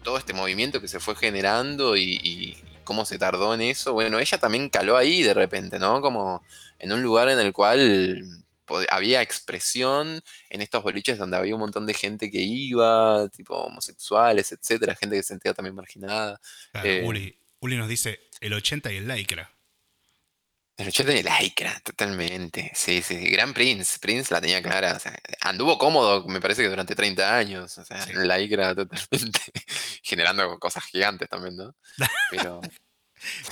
[0.03, 3.93] todo este movimiento que se fue generando y, y cómo se tardó en eso.
[3.93, 6.01] Bueno, ella también caló ahí de repente, ¿no?
[6.01, 6.43] Como
[6.79, 8.23] en un lugar en el cual
[8.89, 14.51] había expresión en estos boliches donde había un montón de gente que iba, tipo homosexuales,
[14.51, 16.39] etcétera, gente que se sentía también marginada.
[16.83, 19.53] Eh, Uli, nos dice el 80 y el Lycra.
[20.79, 22.71] El 80 y el Lycra, totalmente.
[22.73, 23.17] Sí, sí.
[23.31, 23.99] Gran Prince.
[23.99, 24.97] Prince la tenía clara.
[25.41, 27.77] anduvo cómodo, me parece que durante 30 años.
[27.77, 29.41] O sea, el Lycra totalmente.
[30.01, 31.75] generando cosas gigantes también, ¿no?
[32.31, 32.61] Pero.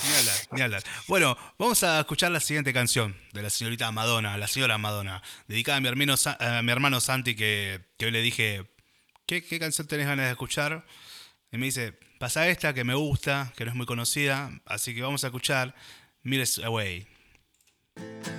[0.08, 0.84] Ni hablar, ni hablar.
[1.10, 5.80] Bueno, vamos a escuchar la siguiente canción de la señorita Madonna, la señora Madonna, dedicada
[5.80, 8.66] a mi hermano, a mi hermano Santi, que, que hoy le dije,
[9.26, 10.86] ¿qué, ¿qué, canción tenés ganas de escuchar?
[11.52, 15.02] Y me dice, pasa esta que me gusta, que no es muy conocida, así que
[15.02, 15.76] vamos a escuchar
[16.24, 17.17] Miles Away.
[17.98, 18.37] Thank you.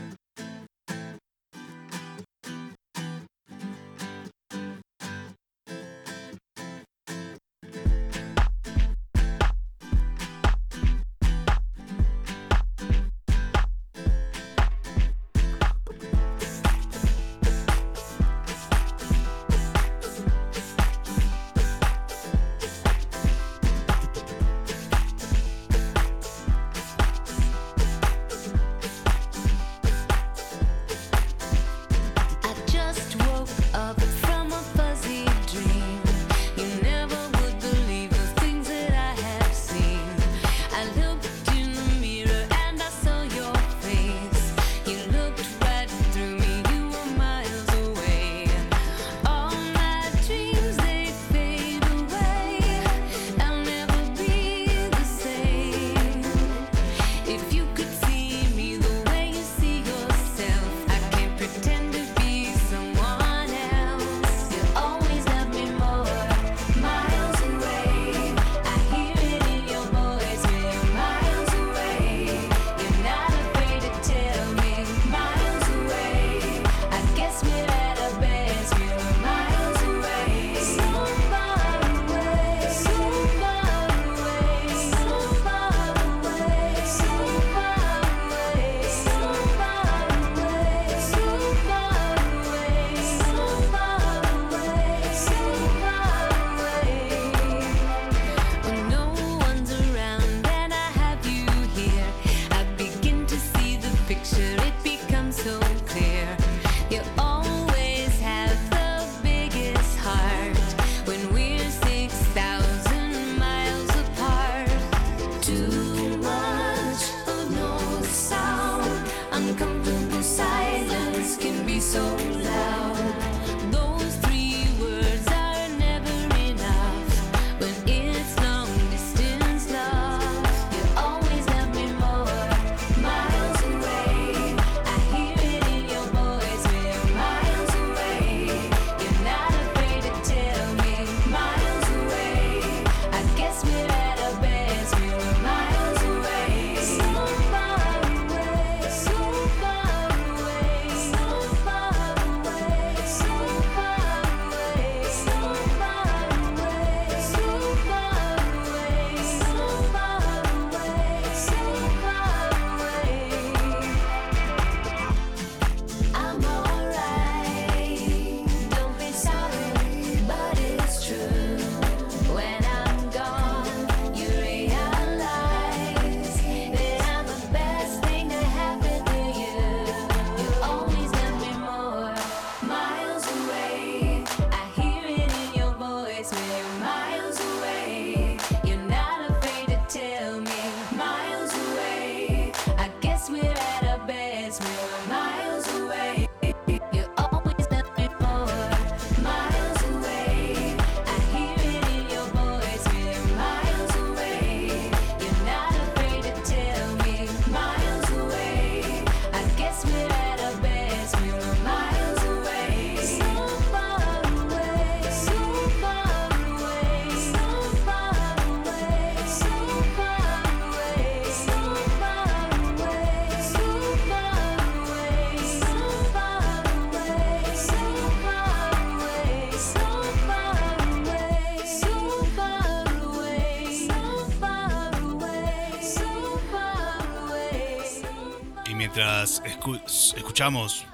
[239.77, 240.87] Escuchamos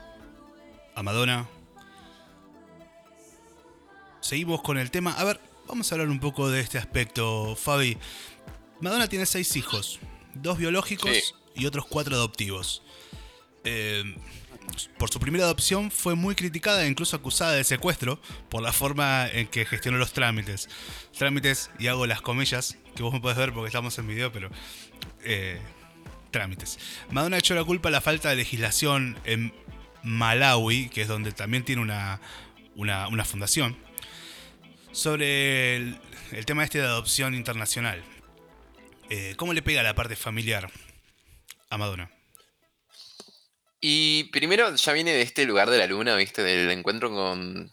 [0.94, 1.48] a Madonna,
[4.20, 5.12] seguimos con el tema.
[5.12, 7.98] A ver, vamos a hablar un poco de este aspecto, Fabi.
[8.80, 10.00] Madonna tiene seis hijos,
[10.34, 12.82] dos biológicos y otros cuatro adoptivos.
[13.64, 14.16] Eh,
[14.98, 19.28] por su primera adopción fue muy criticada e incluso acusada de secuestro por la forma
[19.28, 20.68] en que gestionó los trámites.
[21.16, 24.50] Trámites, y hago las comillas, que vos me podés ver porque estamos en video, pero...
[25.22, 25.60] Eh,
[26.35, 26.81] trámites.
[27.11, 29.55] Madonna echó la culpa a la falta de legislación en
[30.03, 32.20] Malawi, que es donde también tiene una,
[32.75, 33.77] una, fundación,
[34.90, 36.01] sobre el,
[36.44, 38.03] tema este de adopción internacional.
[39.11, 40.68] Eh, ¿Cómo le pega la parte familiar
[41.70, 42.11] a Madonna?
[43.81, 46.42] Y primero ya viene de este lugar de la luna, ¿viste?
[46.42, 47.70] Del encuentro con.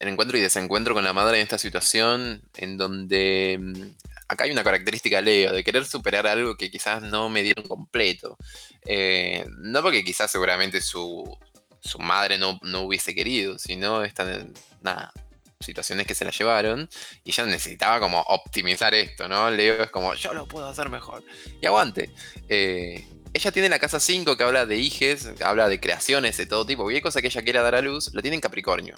[0.00, 4.50] El encuentro y desencuentro con la madre en esta situación, en donde mm, acá hay
[4.50, 8.36] una característica Leo, de querer superar algo que quizás no me dieron completo.
[8.84, 11.38] Eh, no porque quizás seguramente su,
[11.80, 15.12] su madre no, no, hubiese querido, sino están, nada,
[15.60, 16.88] situaciones que se la llevaron
[17.24, 19.50] y ella necesitaba como optimizar esto, ¿no?
[19.50, 21.22] Leo es como, yo lo puedo hacer mejor.
[21.60, 22.10] Y aguante.
[22.48, 26.66] Eh, ella tiene la casa 5 que habla de hijes, habla de creaciones de todo
[26.66, 26.82] tipo.
[26.82, 28.94] Cualquier cosa que ella quiera dar a luz, la tiene en Capricornio.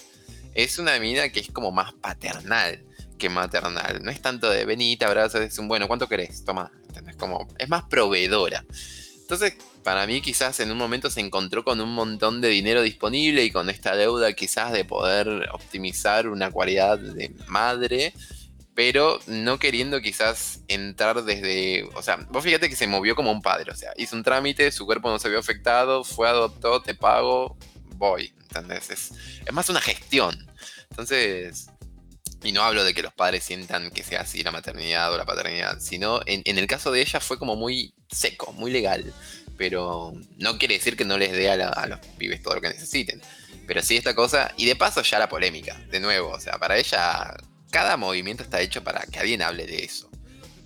[0.55, 2.83] Es una mina que es como más paternal
[3.19, 4.03] que maternal.
[4.03, 6.45] No es tanto de venite, abrazas, es un bueno, ¿cuánto querés?
[6.45, 6.71] Toma.
[7.19, 8.65] Como, es más proveedora.
[9.21, 13.45] Entonces, para mí quizás en un momento se encontró con un montón de dinero disponible
[13.45, 18.13] y con esta deuda quizás de poder optimizar una cualidad de madre
[18.75, 23.41] pero no queriendo quizás entrar desde, o sea, vos fíjate que se movió como un
[23.41, 26.95] padre, o sea, hizo un trámite, su cuerpo no se vio afectado, fue adoptado, te
[26.95, 27.57] pago,
[27.97, 28.91] voy, ¿entendés?
[28.91, 29.13] Es,
[29.47, 30.51] es más una gestión.
[30.91, 31.69] Entonces,
[32.45, 35.25] y no hablo de que los padres sientan que sea así la maternidad o la
[35.25, 39.13] paternidad, sino en, el caso de ella fue como muy seco, muy legal,
[39.57, 42.69] pero no quiere decir que no les dé a, a los pibes todo lo que
[42.69, 43.21] necesiten.
[43.67, 46.77] Pero sí esta cosa, y de paso ya la polémica, de nuevo, o sea, para
[46.77, 47.35] ella
[47.71, 50.09] cada movimiento está hecho para que alguien hable de eso.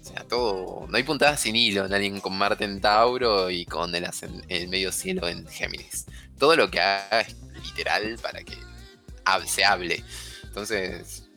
[0.02, 0.86] O sea, todo.
[0.88, 4.06] No hay puntadas sin hilo en alguien con Marte en Tauro y con el,
[4.48, 6.04] el medio cielo en Géminis.
[6.38, 8.56] Todo lo que haga es literal para que
[9.46, 10.04] se hable.
[10.44, 11.27] Entonces.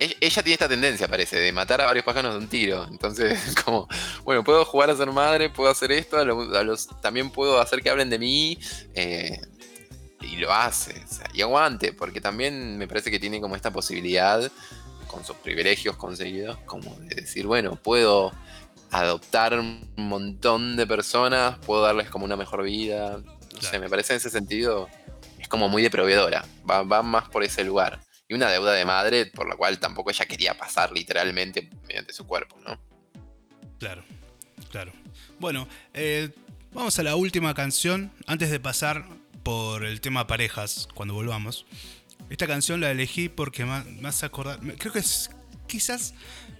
[0.00, 2.86] E-, ella tiene esta tendencia, parece, de matar a varios pájaros de un tiro.
[2.90, 3.86] Entonces, como,
[4.24, 7.90] bueno, puedo jugar a ser madre, puedo hacer esto, a los, también puedo hacer que
[7.90, 8.58] hablen de mí.
[8.94, 9.40] Eh,
[10.22, 11.02] y lo hace.
[11.32, 14.50] y aguante, porque también me parece que tiene como esta posibilidad
[15.06, 18.32] con sus privilegios conseguidos, como de decir, bueno, puedo
[18.90, 23.18] adoptar un montón de personas, puedo darles como una mejor vida.
[23.54, 24.88] No sé, me parece en ese sentido,
[25.38, 28.00] es como muy de proveedora, va, va, más por ese lugar.
[28.30, 32.28] Y una deuda de madre por la cual tampoco ella quería pasar literalmente mediante su
[32.28, 32.80] cuerpo, ¿no?
[33.80, 34.04] Claro,
[34.70, 34.92] claro.
[35.40, 36.30] Bueno, eh,
[36.72, 39.04] vamos a la última canción, antes de pasar
[39.42, 41.66] por el tema parejas, cuando volvamos.
[42.28, 44.60] Esta canción la elegí porque más, más acordar.
[44.78, 45.30] Creo que es.
[45.66, 46.14] Quizás.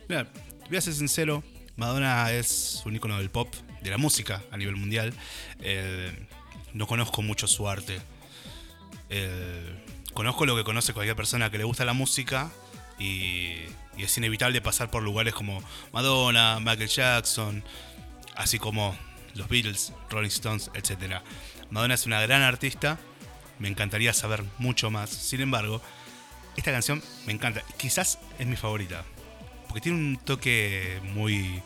[0.09, 0.27] Mira,
[0.69, 1.45] voy a ser sincero.
[1.77, 5.15] Madonna es un icono del pop, de la música a nivel mundial.
[5.61, 6.27] Eh,
[6.75, 8.01] no conozco mucho su arte.
[9.09, 9.85] Eh,
[10.15, 12.51] conozco lo que conoce cualquier persona que le gusta la música.
[12.99, 13.57] Y,
[13.97, 17.63] es inevitable pasar por lugares como Madonna, Michael Jackson,
[18.35, 18.97] así como
[19.35, 21.21] los Beatles, Rolling Stones, etc.
[21.71, 22.99] Madonna es una gran artista
[23.61, 25.11] me encantaría saber mucho más.
[25.11, 25.81] Sin embargo,
[26.57, 27.63] esta canción me encanta.
[27.77, 29.05] Quizás es mi favorita.
[29.69, 31.63] Porque tiene un toque muy.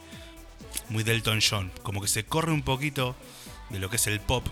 [0.91, 1.73] Muy Delton John.
[1.83, 3.17] Como que se corre un poquito
[3.71, 4.47] de lo que es el pop.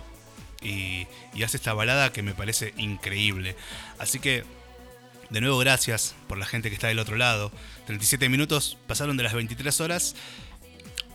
[0.63, 1.07] Y,
[1.43, 3.55] hace esta balada que me parece increíble.
[3.99, 4.43] Así que.
[5.29, 7.51] De nuevo, gracias por la gente que está del otro lado.
[7.87, 10.15] 37 minutos pasaron de las 23 horas.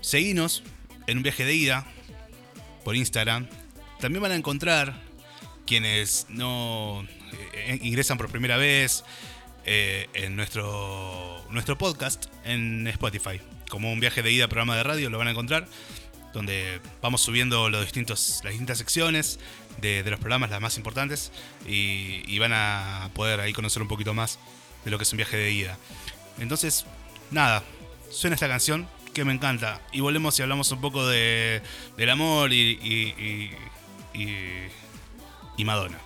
[0.01, 0.64] Seguinos
[1.07, 1.86] en un viaje de ida
[2.84, 3.46] por Instagram.
[4.01, 5.01] También van a encontrar
[5.66, 7.07] quienes no
[7.53, 9.05] eh, ingresan por primera vez
[9.66, 13.40] eh, en nuestro, nuestro podcast en Spotify.
[13.68, 15.68] Como un viaje de ida programa de radio lo van a encontrar,
[16.33, 19.39] donde vamos subiendo los distintos, las distintas secciones
[19.81, 21.33] de, los programas, las más importantes,
[21.66, 24.39] y, van a poder ahí conocer un poquito más
[24.85, 25.79] de lo que es un viaje de ida.
[26.39, 26.87] Entonces,
[27.31, 27.64] nada,
[28.11, 29.81] suena esta canción que me encanta.
[29.93, 31.62] Y volvemos y hablamos un poco de,
[31.97, 33.51] del amor y
[35.59, 35.99] y Madonna.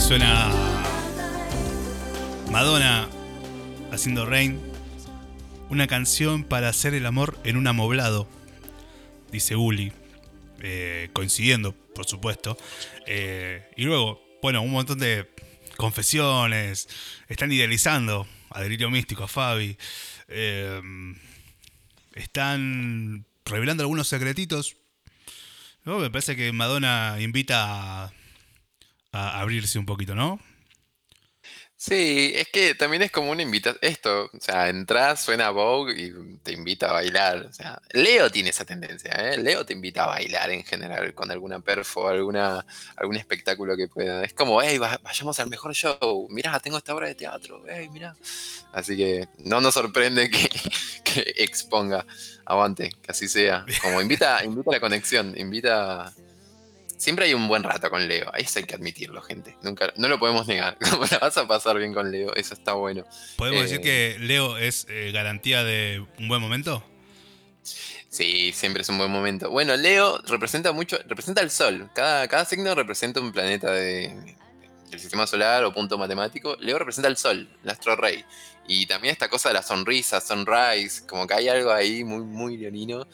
[0.00, 0.50] Suena
[2.50, 3.08] Madonna
[3.90, 4.60] haciendo Rain.
[5.70, 8.28] Una canción para hacer el amor en un amoblado,
[9.32, 9.92] dice Uli.
[10.60, 12.56] eh, coincidiendo, por supuesto.
[13.06, 15.28] Eh, y luego, bueno, un montón de
[15.76, 16.88] confesiones.
[17.28, 19.76] Están idealizando a Delirio Místico, a Fabi.
[20.28, 20.80] Eh,
[22.14, 24.76] están revelando algunos secretitos.
[25.84, 28.12] Me parece que Madonna invita a,
[29.12, 30.40] a abrirse un poquito, ¿no?
[31.80, 33.78] Sí, es que también es como una invitación.
[33.82, 37.46] Esto, o sea, entras, suena Vogue y te invita a bailar.
[37.48, 39.38] O sea, Leo tiene esa tendencia, ¿eh?
[39.38, 44.24] Leo te invita a bailar en general con alguna perfo, alguna, algún espectáculo que pueda.
[44.24, 46.26] Es como, hey, va- vayamos al mejor show.
[46.30, 47.62] Mirá, tengo esta obra de teatro.
[47.68, 48.16] Hey, mirá.
[48.72, 50.48] Así que no nos sorprende que,
[51.04, 52.04] que exponga.
[52.44, 53.64] Aguante, que así sea.
[53.82, 56.12] Como invita, invita a la conexión, invita.
[56.98, 59.56] Siempre hay un buen rato con Leo, eso hay que admitirlo, gente.
[59.62, 60.76] Nunca, no lo podemos negar.
[60.90, 63.06] Como la vas a pasar bien con Leo, eso está bueno.
[63.36, 66.84] ¿Podemos Eh, decir que Leo es eh, garantía de un buen momento?
[68.10, 69.48] Sí, siempre es un buen momento.
[69.50, 71.88] Bueno, Leo representa mucho, representa el Sol.
[71.94, 74.36] Cada, cada signo representa un planeta de,
[74.90, 76.56] del sistema solar o punto matemático.
[76.58, 78.24] Leo representa el Sol, el astro rey.
[78.66, 82.56] Y también esta cosa de la sonrisa, sunrise, como que hay algo ahí muy, muy
[82.56, 83.06] leonino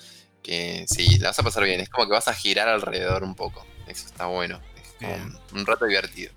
[0.43, 1.81] que sí, la vas a pasar bien.
[1.81, 3.67] Es como que vas a girar alrededor un poco.
[3.87, 4.61] Eso está bueno.
[4.77, 5.15] Es como
[5.53, 6.33] un rato divertido.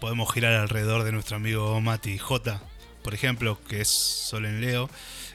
[0.00, 2.60] Podemos girar alrededor de nuestro amigo Mati J.
[3.02, 4.88] por ejemplo, que es Sol en Leo,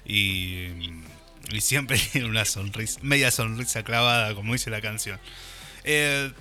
[0.06, 0.68] y,
[1.52, 5.20] y siempre tiene una sonrisa, media sonrisa clavada, como dice la canción.
[5.84, 6.32] Eh,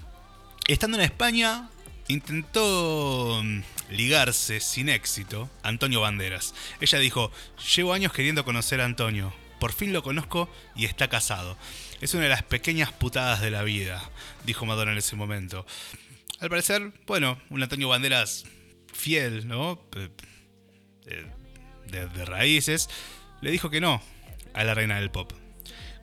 [0.69, 1.69] estando en España,
[2.09, 6.55] intentó mm, ligarse sin éxito a Antonio Banderas.
[6.81, 7.33] Ella dijo,
[7.75, 11.57] llevo años queriendo conocer a Antonio, por fin lo conozco y está casado.
[12.03, 14.03] Es una de las pequeñas putadas de la vida,
[14.45, 15.65] dijo Madonna en ese momento.
[16.41, 18.45] Al parecer, bueno, un Antonio Banderas
[18.93, 19.81] fiel, ¿no?
[21.07, 21.25] Eh,
[21.87, 22.89] De, de raíces,
[23.41, 24.03] le dijo que no
[24.55, 25.33] a la reina del pop.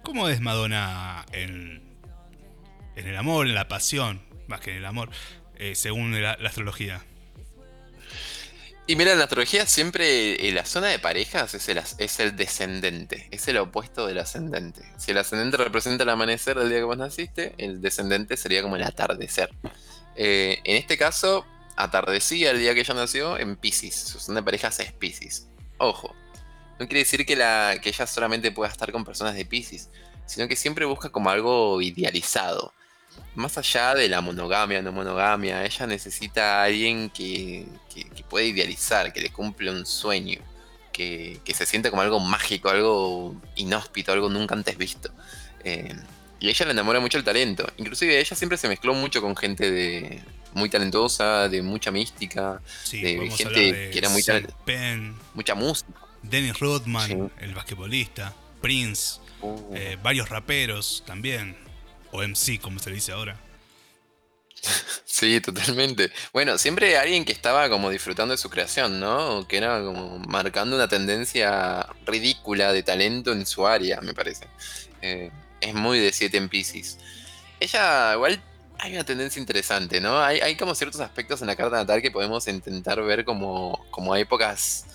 [0.04, 1.82] ¿Cómo es Madonna en,
[2.95, 5.10] en el amor, en la pasión, más que en el amor,
[5.56, 7.04] eh, según la, la astrología?
[8.90, 11.70] Y mira, en la astrología siempre eh, la zona de parejas es
[12.20, 14.82] el, descendente, es el opuesto del ascendente.
[14.98, 18.78] Si el ascendente representa el amanecer del día que vos naciste, el descendente sería como
[18.78, 19.52] el atardecer.
[20.16, 24.46] Eh, en este caso, atardecía el día que ella nació en Pisces, su zona de
[24.46, 25.48] parejas es Pisces.
[25.78, 26.16] Ojo,
[26.80, 29.92] no quiere decir que, la, que ella solamente pueda estar con personas de Pisces,
[30.26, 32.74] sino que siempre busca como algo idealizado.
[33.36, 38.46] Más allá de la monogamia, no monogamia, ella necesita a alguien que, que, que pueda
[38.46, 40.40] idealizar, que le cumple un sueño,
[40.92, 45.12] que, que se siente como algo mágico, algo inhóspito, algo nunca antes visto.
[45.64, 45.96] Eh,
[46.40, 47.70] y ella le enamora mucho el talento.
[47.78, 50.22] Inclusive ella siempre se mezcló mucho con gente de
[50.54, 55.16] muy talentosa, de mucha mística, Sí, De gente de que era muy Sean tal- Penn,
[55.34, 55.90] mucha música.
[56.24, 57.44] Dennis Rodman, Sí.
[57.44, 61.56] el basquetbolista, Prince, Uh, eh, varios raperos también,
[62.12, 63.39] o MC como se dice ahora.
[65.05, 66.12] Sí, totalmente.
[66.32, 69.47] Bueno, siempre alguien que estaba como disfrutando de su creación, ¿no?
[69.47, 74.47] Que era como marcando una tendencia ridícula de talento en su área, me parece.
[75.01, 75.32] Eh,
[75.62, 76.99] es muy de 7 en Pisces.
[77.60, 78.41] Ella, igual,
[78.78, 80.20] hay una tendencia interesante, ¿no?
[80.22, 84.16] Hay, hay como ciertos aspectos en la carta natal que podemos intentar ver como, como
[84.16, 84.86] épocas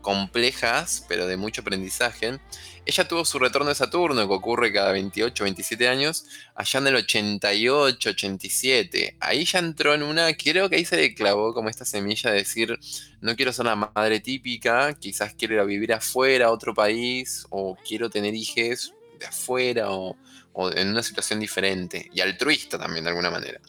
[0.00, 2.38] complejas, pero de mucho aprendizaje.
[2.86, 6.96] Ella tuvo su retorno de Saturno, que ocurre cada 28, 27 años, allá en el
[6.96, 9.16] 88, 87.
[9.20, 12.38] Ahí ya entró en una, creo que ahí se le clavó como esta semilla de
[12.38, 12.78] decir,
[13.22, 17.46] no quiero ser una madre típica, quizás quiero ir a vivir afuera, a otro país,
[17.48, 20.16] o quiero tener hijos de afuera, o,
[20.52, 23.60] o en una situación diferente, y altruista también de alguna manera.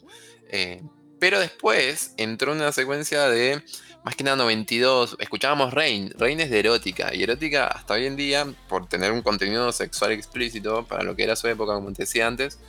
[0.50, 0.82] Eh,
[1.20, 3.64] pero después entró en una secuencia de,
[4.06, 8.16] más que nada 92, escuchábamos Rain, Rain es de erótica, y erótica hasta hoy en
[8.16, 12.04] día, por tener un contenido sexual explícito para lo que era su época, como te
[12.04, 12.60] decía antes,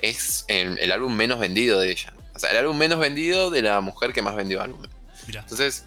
[0.00, 2.14] es el, el álbum menos vendido de ella.
[2.34, 4.80] O sea, el álbum menos vendido de la mujer que más vendió álbum.
[5.26, 5.84] Mira, Entonces,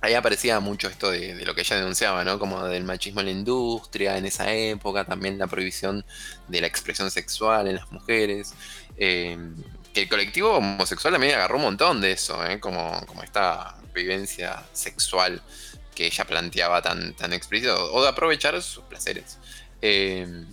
[0.00, 2.38] ahí aparecía mucho esto de, de lo que ella denunciaba, ¿no?
[2.38, 6.04] Como del machismo en la industria en esa época, también la prohibición
[6.46, 8.54] de la expresión sexual en las mujeres.
[8.98, 9.36] eh,
[9.92, 12.60] que el colectivo homosexual también agarró un montón de eso, ¿eh?
[12.60, 15.42] Como, como esta vivencia sexual
[15.94, 19.38] que ella planteaba tan, tan explícito, o de aprovechar sus placeres.
[19.82, 20.44] Eh,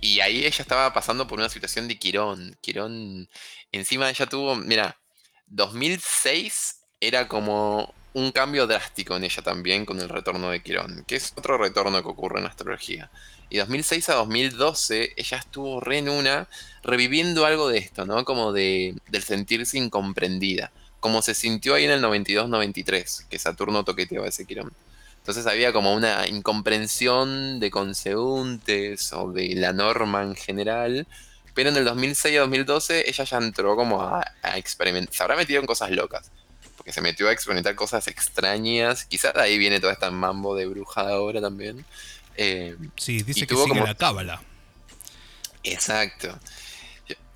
[0.00, 2.56] y ahí ella estaba pasando por una situación de Quirón.
[2.60, 3.28] Quirón,
[3.72, 4.98] encima ella tuvo, mira,
[5.46, 11.16] 2006 era como un cambio drástico en ella también con el retorno de Quirón, que
[11.16, 13.10] es otro retorno que ocurre en astrología.
[13.50, 16.48] Y 2006 a 2012 ella estuvo re en una,
[16.82, 18.24] reviviendo algo de esto, ¿no?
[18.26, 20.70] Como de, del sentirse incomprendida,
[21.04, 24.72] como se sintió ahí en el 92-93, que Saturno toqueteaba ese Quirón.
[25.18, 31.06] Entonces había como una incomprensión de conseuntes o de la norma en general.
[31.52, 35.14] Pero en el 2006 a 2012 ella ya entró como a, a experimentar.
[35.14, 36.30] Se habrá metido en cosas locas.
[36.78, 39.04] Porque se metió a experimentar cosas extrañas.
[39.04, 41.84] Quizás de ahí viene toda esta mambo de bruja de ahora también.
[42.38, 44.40] Eh, sí, dice que sigue como- la cábala.
[45.64, 46.38] Exacto.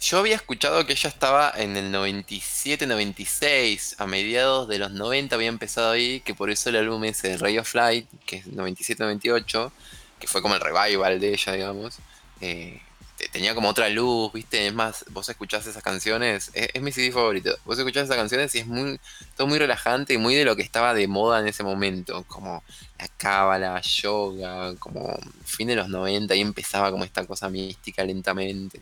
[0.01, 5.35] Yo, había escuchado que ella estaba en el 97, 96, a mediados de los 90
[5.37, 9.03] había empezado ahí, que por eso el álbum ese, Ray of Light, que es 97,
[9.03, 9.73] 98,
[10.19, 11.99] que fue como el revival de ella, digamos,
[12.41, 12.81] eh,
[13.17, 14.69] te- tenía como otra luz, ¿viste?
[14.69, 18.59] Es más, vos escuchás esas canciones, es, mi CD favorito, vos escuchás esas canciones y
[18.61, 18.99] es muy,
[19.37, 22.63] todo muy relajante y muy de lo que estaba de moda en ese momento, como
[22.99, 28.81] la cábala, yoga, como fin de los 90, ahí empezaba como esta cosa mística lentamente.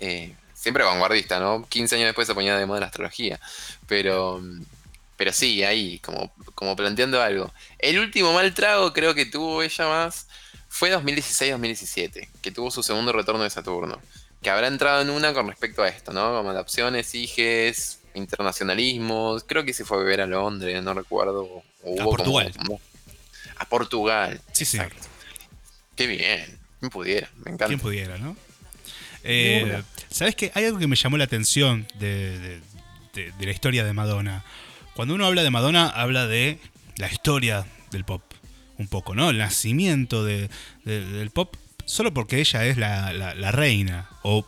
[0.00, 1.66] Eh, siempre vanguardista, ¿no?
[1.68, 3.40] 15 años después se ponía de moda la astrología.
[3.86, 4.42] Pero,
[5.16, 7.52] pero sí, ahí, como, como planteando algo.
[7.78, 10.26] El último mal trago creo que tuvo ella más
[10.68, 14.00] fue 2016-2017, que tuvo su segundo retorno de Saturno.
[14.42, 16.36] Que habrá entrado en una con respecto a esto, ¿no?
[16.36, 19.44] Como adopciones, hijes, internacionalismos.
[19.44, 21.42] Creo que se fue a beber a Londres, no recuerdo.
[21.42, 22.52] o hubo como- Portugal.
[22.56, 22.80] como-
[23.58, 24.40] a Portugal.
[24.52, 24.86] Sí, señor.
[24.88, 25.08] exacto.
[25.94, 26.58] Qué bien.
[26.80, 27.30] ¿Quién pudiera?
[27.36, 27.66] Me encanta.
[27.68, 28.36] Quien pudiera, ¿no?
[29.28, 29.82] Eh.
[30.10, 30.52] ¿Sabes qué?
[30.54, 32.60] Hay algo que me llamó la atención de,
[33.40, 34.44] la historia de Madonna.
[34.94, 36.58] Cuando uno habla de Madonna, habla de
[36.96, 38.22] la historia del pop.
[38.78, 39.30] un poco, ¿no?
[39.30, 40.50] El nacimiento de-
[40.84, 41.56] de- del pop,
[41.86, 44.46] solo porque ella es la reina, o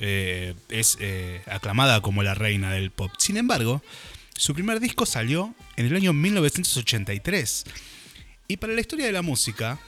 [0.00, 3.12] eh, es eh, aclamada como la reina del pop.
[3.18, 3.80] Sin embargo,
[4.36, 7.64] su primer disco salió en el año 1983.
[8.48, 9.78] Y para la historia de la música,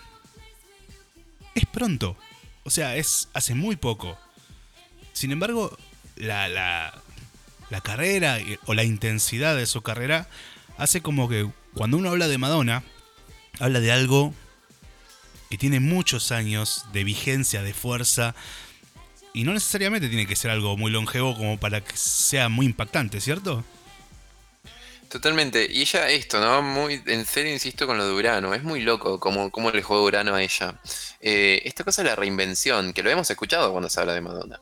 [1.55, 2.17] es pronto.
[2.67, 4.19] O sea, es hace muy poco.
[5.12, 5.79] Sin embargo,
[6.17, 7.01] la, la,
[7.71, 10.29] la carrera o la intensidad de su carrera
[10.77, 12.83] hace como que cuando uno habla de Madonna,
[13.61, 14.35] habla de algo
[15.49, 18.35] que tiene muchos años de vigencia, de fuerza,
[19.33, 23.21] y no necesariamente tiene que ser algo muy longevo como para que sea muy impactante,
[23.21, 23.64] ¿cierto?
[25.09, 25.67] Totalmente.
[25.71, 26.63] Y ella esto, ¿no?
[26.63, 28.55] Muy, en serio insisto con lo de Urano.
[28.55, 30.81] Es muy loco cómo, cómo le juega Urano a ella.
[31.21, 34.61] Eh, esta cosa de la reinvención, que lo hemos escuchado cuando se habla de Madonna.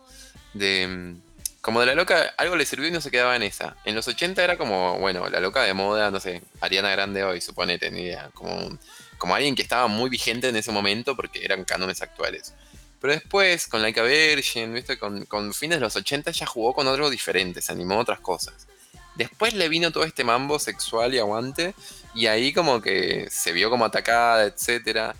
[0.52, 1.20] De, mm,
[1.60, 3.76] como de la loca, algo le sirvió y no se quedaba en esa.
[3.84, 7.40] En los 80 era como, bueno, la loca de moda, no sé, Ariana Grande hoy,
[7.40, 8.30] suponete, ni idea.
[8.34, 8.78] Como,
[9.16, 12.54] como alguien que estaba muy vigente en ese momento porque eran cánones actuales.
[13.00, 14.98] Pero después, con Like a Virgin, ¿viste?
[14.98, 18.20] Con, con fines de los 80 ella jugó con algo diferente, se animó a otras
[18.20, 18.66] cosas.
[19.14, 21.74] Después le vino todo este mambo sexual y aguante,
[22.14, 25.14] y ahí como que se vio como atacada, etc.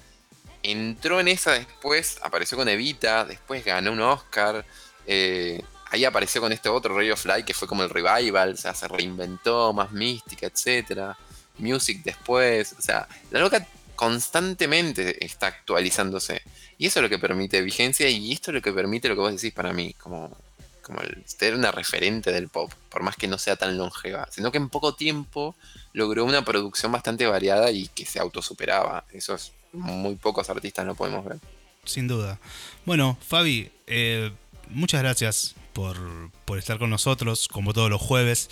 [0.62, 4.64] Entró en esa después, apareció con Evita, después ganó un Oscar,
[5.06, 8.74] eh, ahí apareció con este otro of Light que fue como el revival, o sea,
[8.74, 11.14] se reinventó, más mística, etc.
[11.58, 16.42] Music después, o sea, la loca constantemente está actualizándose.
[16.78, 19.20] Y eso es lo que permite vigencia y esto es lo que permite lo que
[19.20, 20.36] vos decís para mí, como,
[20.84, 24.52] como el ser una referente del pop, por más que no sea tan longeva, sino
[24.52, 25.56] que en poco tiempo
[25.92, 29.04] logró una producción bastante variada y que se autosuperaba.
[29.12, 31.38] Eso es muy pocos artistas lo podemos ver.
[31.84, 32.38] Sin duda.
[32.84, 34.30] Bueno, Fabi, eh,
[34.70, 35.96] muchas gracias por,
[36.44, 38.48] por estar con nosotros, como todos los jueves.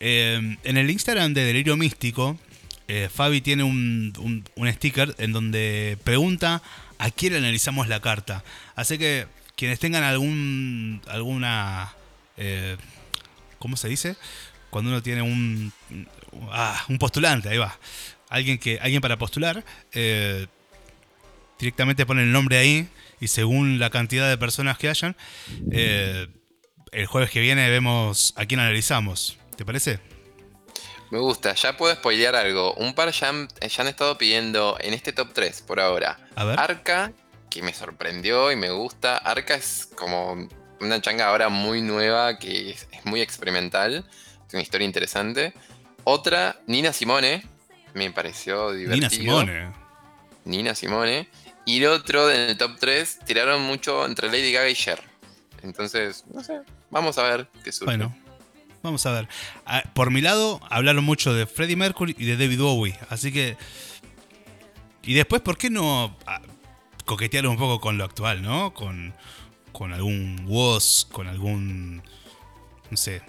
[0.00, 2.38] Eh, en el Instagram de Delirio Místico,
[2.88, 6.62] eh, Fabi tiene un, un- un sticker en donde pregunta
[6.98, 8.44] a quién analizamos la carta.
[8.74, 11.94] Así que quienes tengan algún alguna
[12.36, 12.76] eh,
[13.58, 14.16] ¿cómo se dice?
[14.70, 15.72] Cuando uno tiene un
[16.50, 17.78] ah, un postulante, ahí va.
[18.28, 20.46] Alguien que alguien para postular, eh,
[21.58, 22.88] directamente ponen el nombre ahí
[23.20, 25.16] y según la cantidad de personas que hayan,
[25.70, 26.26] eh,
[26.90, 29.38] el jueves que viene vemos a quién analizamos.
[29.56, 30.00] ¿Te parece?
[31.10, 32.72] Me gusta, ya puedo spoilear algo.
[32.74, 36.18] Un par ya han, ya han estado pidiendo en este top 3 por ahora.
[36.34, 36.58] A ver.
[36.58, 37.12] Arca,
[37.52, 39.18] que me sorprendió y me gusta.
[39.18, 40.48] Arca es como
[40.80, 44.04] una changa ahora muy nueva que es, es muy experimental.
[44.48, 45.52] Es una historia interesante.
[46.04, 47.44] Otra, Nina Simone.
[47.92, 48.96] Me pareció divertido.
[48.96, 49.72] Nina Simone.
[50.46, 51.28] Nina Simone.
[51.66, 55.02] Y el otro, en el top 3, tiraron mucho entre Lady Gaga y Cher.
[55.62, 57.84] Entonces, no sé, vamos a ver qué surge.
[57.84, 58.16] Bueno,
[58.82, 59.28] vamos a ver.
[59.66, 62.98] Ah, Por mi lado, hablaron mucho de Freddie Mercury y de David Bowie.
[63.10, 63.58] Así que.
[65.04, 66.40] Y después, ¿por qué no ah,
[67.04, 68.74] coquetear un poco con lo actual, no?
[68.74, 69.14] Con,
[69.72, 72.02] con algún Woz, con algún.
[72.90, 73.22] No sé.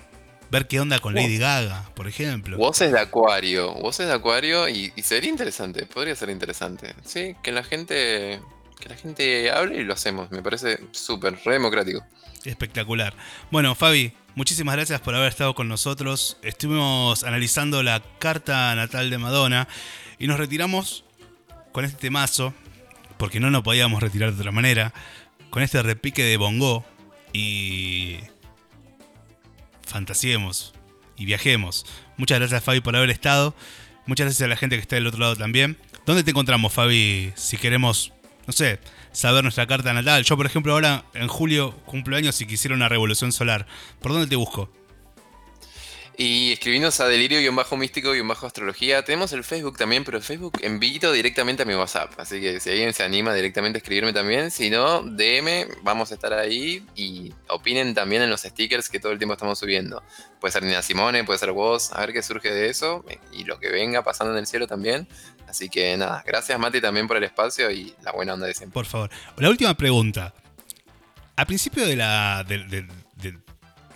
[0.51, 1.23] Ver qué onda con Woz.
[1.23, 2.57] Lady Gaga, por ejemplo.
[2.57, 6.93] Voces de Acuario, voces de Acuario y, y sería interesante, podría ser interesante.
[7.05, 8.39] Sí, que la gente
[8.83, 12.03] que la gente hable y lo hacemos, me parece súper, re democrático.
[12.43, 13.13] Espectacular.
[13.49, 16.37] Bueno, Fabi, muchísimas gracias por haber estado con nosotros.
[16.41, 19.69] Estuvimos analizando la carta natal de Madonna
[20.19, 21.05] y nos retiramos
[21.71, 22.53] con este temazo,
[23.23, 24.93] porque no nos podíamos retirar de otra manera,
[25.49, 26.83] con este repique de bongo
[27.31, 28.17] y
[29.87, 30.73] fantasiemos
[31.15, 31.85] y viajemos.
[32.17, 33.55] Muchas gracias Fabi por haber estado.
[34.07, 35.77] Muchas gracias a la gente que está del otro lado también.
[36.05, 38.11] ¿Dónde te encontramos, Fabi, si queremos,
[38.45, 38.81] no sé,
[39.13, 40.25] saber nuestra carta natal?
[40.25, 43.67] Yo, por ejemplo, ahora en julio cumplo años y quisiera una revolución solar.
[44.01, 44.69] ¿Por dónde te busco?
[46.15, 49.03] Y escribinos a delirio-místico-astrología.
[49.03, 52.11] Tenemos el Facebook también, pero el Facebook invito directamente a mi WhatsApp.
[52.17, 56.13] Así que si alguien se anima directamente a escribirme también, si no, DM, vamos a
[56.13, 60.03] estar ahí y opinen también en los stickers que todo el tiempo estamos subiendo.
[60.39, 63.59] Puede ser Nina Simone, puede ser vos, a ver qué surge de eso y lo
[63.59, 65.07] que venga pasando en el cielo también.
[65.47, 68.73] Así que nada, gracias Mati también por el espacio y la buena onda de siempre.
[68.73, 69.09] Por favor.
[69.37, 70.33] La última pregunta.
[71.35, 72.45] Al principio de la.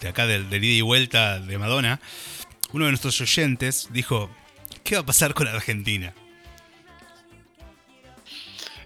[0.02, 2.00] De- acá del, ida y vuelta de Madonna,
[2.72, 4.30] uno de nuestros oyentes dijo.
[4.84, 6.14] ¿Qué va a pasar con Argentina?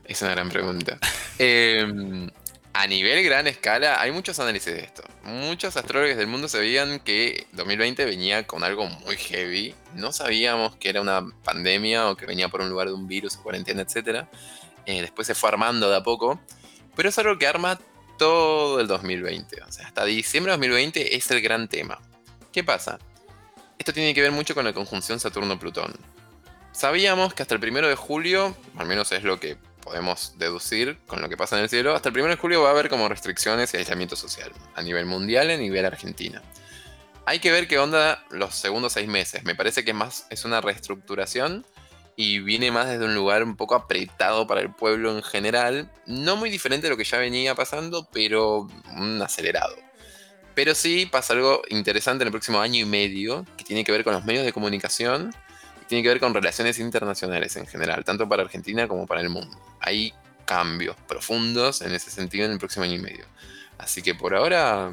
[0.05, 0.97] Es una gran pregunta.
[1.43, 2.30] Eh,
[2.74, 5.01] a nivel gran escala, hay muchos análisis de esto.
[5.24, 9.74] Muchos astrólogos del mundo sabían que 2020 venía con algo muy heavy.
[9.95, 13.38] No sabíamos que era una pandemia o que venía por un lugar de un virus
[13.38, 14.28] cuarentena, etc.
[14.86, 16.39] después se fue armando de a poco.
[16.95, 17.80] Pero es algo que arma
[18.22, 19.63] todo el 2020.
[19.63, 21.99] O sea, hasta diciembre de 2020 es el gran tema.
[22.51, 22.99] ¿Qué pasa?
[23.80, 25.91] Esto tiene que ver mucho con la conjunción Saturno-Plutón.
[26.72, 31.19] sabíamos que hasta el primero de julio, al menos es lo que podemos deducir con
[31.19, 33.09] lo que pasa en el cielo, hasta el primero de julio va a haber como
[33.09, 36.43] restricciones y aislamiento social a nivel mundial y a nivel argentina.
[37.26, 39.43] Hay que ver qué onda los segundos seis meses.
[39.45, 41.65] Me parece que más es una reestructuración
[42.16, 45.91] y viene más desde un lugar un poco apretado para el pueblo en general.
[46.05, 49.76] No muy diferente de lo que ya venía pasando, pero un acelerado.
[50.53, 54.03] Pero sí pasa algo interesante en el próximo año y medio, que tiene que ver
[54.03, 55.34] con los medios de comunicación
[55.82, 59.30] y tiene que ver con relaciones internacionales en general, tanto para Argentina como para el
[59.30, 59.57] mundo.
[59.80, 60.14] Hay
[60.45, 63.26] cambios profundos en ese sentido en el próximo año y medio.
[63.78, 64.91] Así que por ahora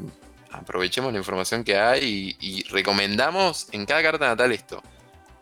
[0.53, 4.83] aprovechemos la información que hay y, y recomendamos en cada carta natal esto.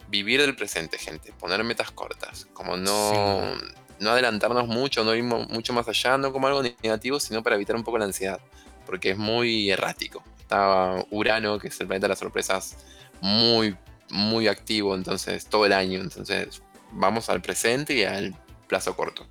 [0.09, 1.33] Vivir del presente, gente.
[1.33, 2.47] Poner metas cortas.
[2.53, 3.55] Como no,
[3.99, 7.77] no adelantarnos mucho, no ir mucho más allá, no como algo negativo, sino para evitar
[7.77, 8.41] un poco la ansiedad.
[8.87, 10.23] Porque es muy errático.
[10.39, 12.77] Está Urano, que es el planeta de las sorpresas,
[13.21, 13.77] muy,
[14.11, 16.01] muy activo, entonces, todo el año.
[16.01, 18.37] Entonces, vamos al presente y al
[18.69, 19.27] plazo corto.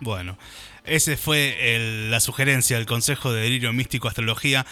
[0.00, 0.36] Bueno,
[0.84, 4.66] ese fue el- la sugerencia del Consejo de Delirio Místico Astrología.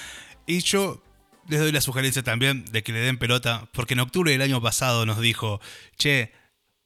[0.45, 1.03] Y yo
[1.49, 4.61] les doy la sugerencia también de que le den pelota, porque en octubre del año
[4.61, 5.61] pasado nos dijo,
[5.97, 6.32] che,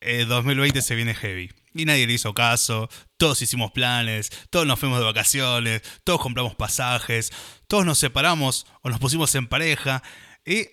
[0.01, 1.51] eh, 2020 se viene heavy.
[1.73, 6.55] Y nadie le hizo caso, todos hicimos planes, todos nos fuimos de vacaciones, todos compramos
[6.55, 7.33] pasajes,
[7.67, 10.03] todos nos separamos o nos pusimos en pareja.
[10.45, 10.69] Y,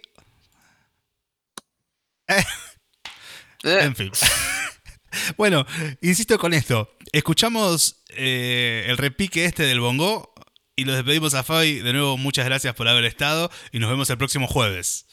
[2.27, 2.43] Eh,
[3.63, 4.11] en fin.
[5.38, 5.65] Bueno,
[6.01, 6.95] insisto con esto.
[7.11, 10.30] Escuchamos eh, el repique este del bongo
[10.82, 11.79] y lo despedimos a Fabi.
[11.79, 15.05] De nuevo, muchas gracias por haber estado y nos vemos el próximo jueves.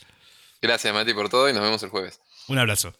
[0.62, 2.20] Gracias, Mati, por todo y nos vemos el jueves.
[2.48, 2.94] Un abrazo.